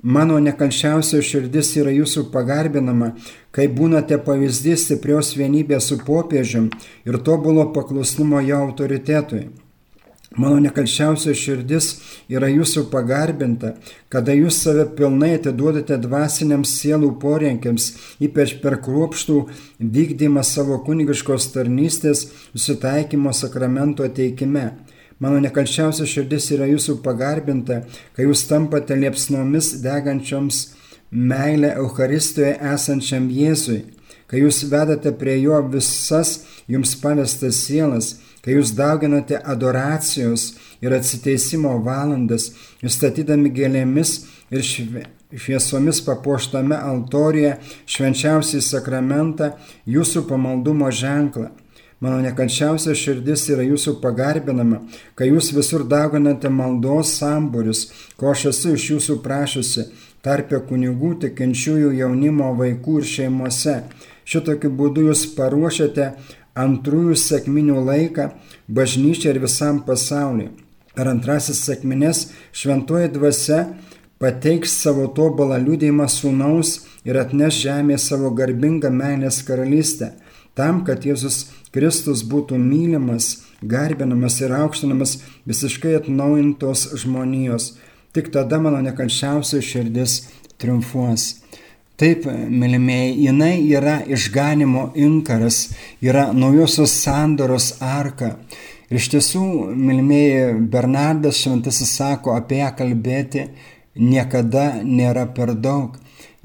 Mano 0.06 0.36
nekančiausia 0.38 1.18
širdis 1.26 1.72
yra 1.82 1.90
jūsų 1.90 2.28
pagarbinama, 2.30 3.08
kai 3.50 3.66
būnate 3.74 4.20
pavyzdys 4.22 4.84
stiprios 4.86 5.32
vienybės 5.34 5.88
su 5.90 5.98
popiežium 5.98 6.68
ir 7.10 7.18
tobulo 7.26 7.72
paklusnumo 7.74 8.44
jo 8.46 8.60
autoritetui. 8.68 9.48
Mano 10.38 10.60
nekalčiausia 10.62 11.34
širdis 11.34 11.88
yra 12.30 12.52
jūsų 12.52 12.86
pagarbinta, 12.94 13.74
kada 14.14 14.36
jūs 14.38 14.62
save 14.68 14.86
pilnai 14.98 15.40
atiduodate 15.40 15.98
dvasiniams 16.04 16.78
sielų 16.84 17.16
poreikiams, 17.22 17.94
ypač 18.22 18.60
per 18.62 18.78
kruopštų 18.86 19.40
vykdymą 19.80 20.46
savo 20.46 20.84
kunigiškos 20.86 21.50
tarnystės 21.56 22.28
susitaikymo 22.52 23.34
sakramento 23.34 24.06
teikime. 24.06 24.74
Mano 25.20 25.40
nekalčiausia 25.40 26.04
širdis 26.10 26.50
yra 26.52 26.66
jūsų 26.68 26.98
pagarbinta, 27.04 27.86
kai 28.18 28.26
jūs 28.28 28.42
tampate 28.50 28.98
liepsnomis 29.00 29.78
degančioms 29.84 30.74
meilę 31.12 31.72
Euharistijoje 31.80 32.58
esančiam 32.74 33.30
Jėzui, 33.32 33.86
kai 34.28 34.44
jūs 34.44 34.66
vedate 34.68 35.14
prie 35.16 35.38
jo 35.40 35.62
visas 35.72 36.42
jums 36.68 36.98
pavestas 37.00 37.62
sielas, 37.64 38.18
kai 38.44 38.58
jūs 38.58 38.76
dauginate 38.76 39.40
adoracijos 39.40 40.50
ir 40.84 40.94
atsiteisimo 41.00 41.78
valandas, 41.86 42.52
jūs 42.84 43.00
statydami 43.00 43.54
gėlėmis 43.56 44.18
ir 44.52 44.68
šviesomis 44.68 46.04
papuoštame 46.04 46.76
altorijoje 46.76 47.56
švenčiausiai 47.88 48.68
sakramentą 48.68 49.54
jūsų 49.88 50.28
pamaldumo 50.28 50.92
ženklą 50.92 51.54
Mano 52.04 52.20
nekančiausia 52.20 52.94
širdis 52.98 53.46
yra 53.54 53.64
jūsų 53.64 53.96
pagarbinama, 54.02 54.82
kai 55.16 55.30
jūs 55.30 55.54
visur 55.56 55.86
dagonate 55.88 56.52
maldos 56.52 57.14
samburius, 57.22 57.86
ko 58.20 58.34
aš 58.34 58.50
esu 58.52 58.74
iš 58.76 58.90
jūsų 58.92 59.16
prašusi, 59.24 59.86
tarpė 60.26 60.60
kunigų, 60.68 61.14
tikinčiųjų 61.24 61.94
jaunimo, 62.02 62.52
vaikų 62.60 63.00
ir 63.00 63.08
šeimose. 63.14 63.78
Šitokiu 64.26 64.74
būdu 64.76 65.08
jūs 65.08 65.24
paruošiate 65.38 66.12
antrųjų 66.58 67.16
sėkminių 67.22 67.82
laiką 67.88 68.30
bažnyčiai 68.68 69.34
ir 69.34 69.42
visam 69.44 69.82
pasauliu. 69.88 70.52
Per 70.96 71.10
antrasis 71.12 71.60
sėkmines 71.68 72.30
šventoji 72.56 73.12
dvasia 73.16 73.66
pateiks 74.20 74.76
savo 74.84 75.10
tobulą 75.16 75.58
liūdėjimą 75.64 76.08
sūnaus 76.12 76.78
ir 77.08 77.20
atneš 77.20 77.60
žemėje 77.66 78.00
savo 78.04 78.32
garbingą 78.36 78.92
meilės 78.92 79.42
karalystę, 79.48 80.14
tam, 80.56 80.86
kad 80.88 81.04
Jėzus 81.06 81.44
Kristus 81.76 82.24
būtų 82.24 82.56
mylimas, 82.56 83.42
garbinamas 83.60 84.40
ir 84.40 84.54
aukštinamas 84.56 85.18
visiškai 85.50 85.98
atnaujintos 86.00 86.88
žmonijos. 87.02 87.74
Tik 88.16 88.30
tada 88.32 88.62
mano 88.64 88.80
nekančiausia 88.86 89.60
širdis 89.60 90.22
triumfuos. 90.56 91.34
Taip, 92.00 92.26
mylimieji, 92.28 93.26
jinai 93.28 93.54
yra 93.72 93.98
išganimo 94.08 94.90
inkaras, 95.00 95.70
yra 96.04 96.30
naujosios 96.36 96.96
sandoros 97.04 97.70
arka. 97.80 98.34
Ir 98.90 99.00
iš 99.00 99.08
tiesų, 99.14 99.44
mylimieji, 99.76 100.58
Bernardas 100.72 101.40
šventasis 101.44 101.92
sako, 101.96 102.36
apie 102.40 102.60
ją 102.60 102.72
kalbėti 102.80 103.50
niekada 103.96 104.82
nėra 104.84 105.28
per 105.36 105.56
daug. 105.56 105.96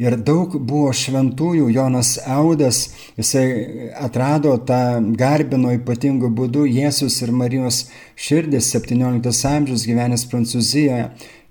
Ir 0.00 0.14
daug 0.24 0.54
buvo 0.64 0.94
šventųjų, 0.96 1.66
Jonas 1.74 2.14
Audas, 2.24 2.78
jisai 3.20 3.90
atrado 4.00 4.54
tą 4.64 4.96
garbino 5.20 5.74
ypatingų 5.76 6.30
būdų 6.38 6.62
Jėzus 6.72 7.18
ir 7.20 7.34
Marijos 7.36 7.82
širdis 8.16 8.70
17 8.72 9.44
amžius 9.50 9.84
gyvenęs 9.84 10.24
Prancūzijoje 10.30 11.02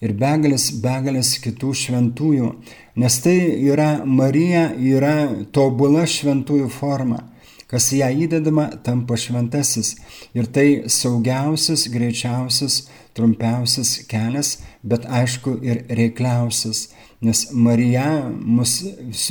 ir 0.02 0.14
begalis, 0.18 0.72
begalis 0.82 1.36
kitų 1.44 1.76
šventųjų, 1.78 2.50
nes 2.98 3.20
tai 3.22 3.38
yra 3.70 3.92
Marija, 4.06 4.72
yra 4.82 5.30
tobula 5.54 6.08
šventųjų 6.10 6.72
forma. 6.74 7.28
Kas 7.70 7.92
ją 7.94 8.08
įdedama, 8.26 8.72
tampa 8.82 9.14
šventasis. 9.14 9.92
Ir 10.34 10.48
tai 10.50 10.90
saugiausias, 10.90 11.84
greičiausias, 11.94 12.88
trumpiausias 13.14 14.00
kelias, 14.10 14.56
bet 14.82 15.06
aišku 15.06 15.60
ir 15.62 15.84
reikliausias 15.86 16.88
nes 17.26 17.50
Marija 17.52 18.06
mus 18.30 18.80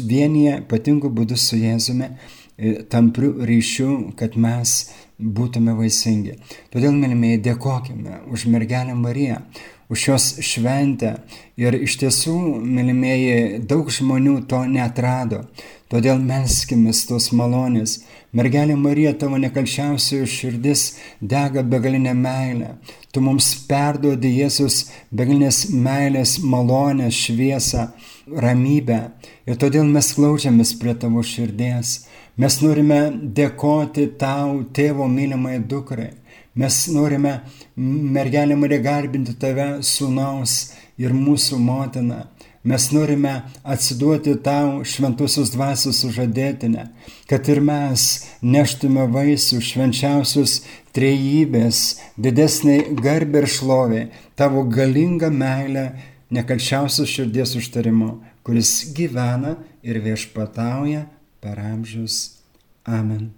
vienyje 0.04 0.58
ypatingų 0.62 1.10
būdų 1.14 1.38
su 1.40 1.56
Jėzumi 1.60 2.08
e, 2.08 2.74
tamprių 2.92 3.32
ryšių, 3.48 3.90
kad 4.18 4.36
mes 4.36 4.74
būtume 5.18 5.74
vaisingi. 5.78 6.36
Todėl, 6.72 6.92
mylimieji, 6.94 7.42
dėkojime 7.48 8.22
už 8.30 8.46
mergelę 8.52 8.94
Mariją, 8.98 9.40
už 9.88 10.04
šios 10.04 10.28
šventę. 10.44 11.16
Ir 11.58 11.74
iš 11.74 11.96
tiesų, 12.02 12.36
mylimieji, 12.62 13.64
daug 13.68 13.90
žmonių 13.92 14.42
to 14.50 14.62
netrado. 14.68 15.44
Todėl 15.88 16.20
melskimės 16.20 17.06
tos 17.08 17.30
malonės. 17.32 18.02
Mergelė 18.36 18.74
Marija, 18.76 19.14
tavo 19.16 19.38
nekalčiausioji 19.40 20.28
širdis 20.28 20.82
dega 21.20 21.62
begalinę 21.64 22.12
meilę. 22.12 22.74
Tu 23.12 23.22
mums 23.24 23.48
perduodi 23.70 24.34
Jėzus 24.36 24.90
begalinės 25.08 25.70
meilės, 25.72 26.36
malonę, 26.44 27.08
šviesą, 27.08 27.86
ramybę. 28.28 29.00
Ir 29.48 29.56
todėl 29.56 29.88
mes 29.88 30.12
klaučiamės 30.12 30.74
prie 30.76 30.92
tavo 30.92 31.24
širdies. 31.24 32.02
Mes 32.38 32.60
norime 32.62 33.00
dėkoti 33.34 34.10
tau, 34.20 34.60
tėvo 34.76 35.08
mylimai 35.08 35.56
dukrai. 35.64 36.12
Mes 36.58 36.78
norime, 36.90 37.38
mergelė 37.76 38.56
Marija, 38.58 38.82
garbinti 38.82 39.36
tave, 39.38 39.78
sūnaus 39.86 40.72
ir 40.98 41.14
mūsų 41.14 41.60
motiną. 41.62 42.24
Mes 42.66 42.88
norime 42.90 43.34
atsiduoti 43.62 44.34
tau 44.44 44.82
šventusios 44.84 45.52
dvasios 45.54 46.02
sužadėtinę, 46.02 46.88
kad 47.30 47.46
ir 47.48 47.62
mes 47.64 48.08
neštume 48.42 49.06
vaisių 49.14 49.60
švenčiausius 49.62 50.58
trejybės, 50.98 51.84
didesniai 52.18 52.90
garbė 52.98 53.44
ir 53.44 53.50
šlovė, 53.54 54.04
tavo 54.34 54.66
galingą 54.66 55.30
meilę, 55.30 55.92
nekalčiausios 56.34 57.08
širdies 57.14 57.54
užtarimu, 57.62 58.16
kuris 58.42 58.90
gyvena 58.98 59.56
ir 59.86 60.02
viešpatauja 60.02 61.06
per 61.40 61.62
amžius. 61.62 62.40
Amen. 62.84 63.37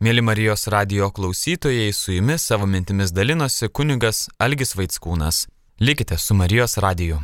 Mėly 0.00 0.22
Marijos 0.24 0.62
radio 0.72 1.10
klausytojai, 1.12 1.90
su 1.92 2.14
jumis 2.14 2.46
savo 2.48 2.64
mintimis 2.66 3.10
dalinosi 3.12 3.68
kunigas 3.68 4.22
Algis 4.40 4.72
Vaitskūnas. 4.78 5.42
Likite 5.76 6.16
su 6.16 6.34
Marijos 6.34 6.78
radiju. 6.80 7.18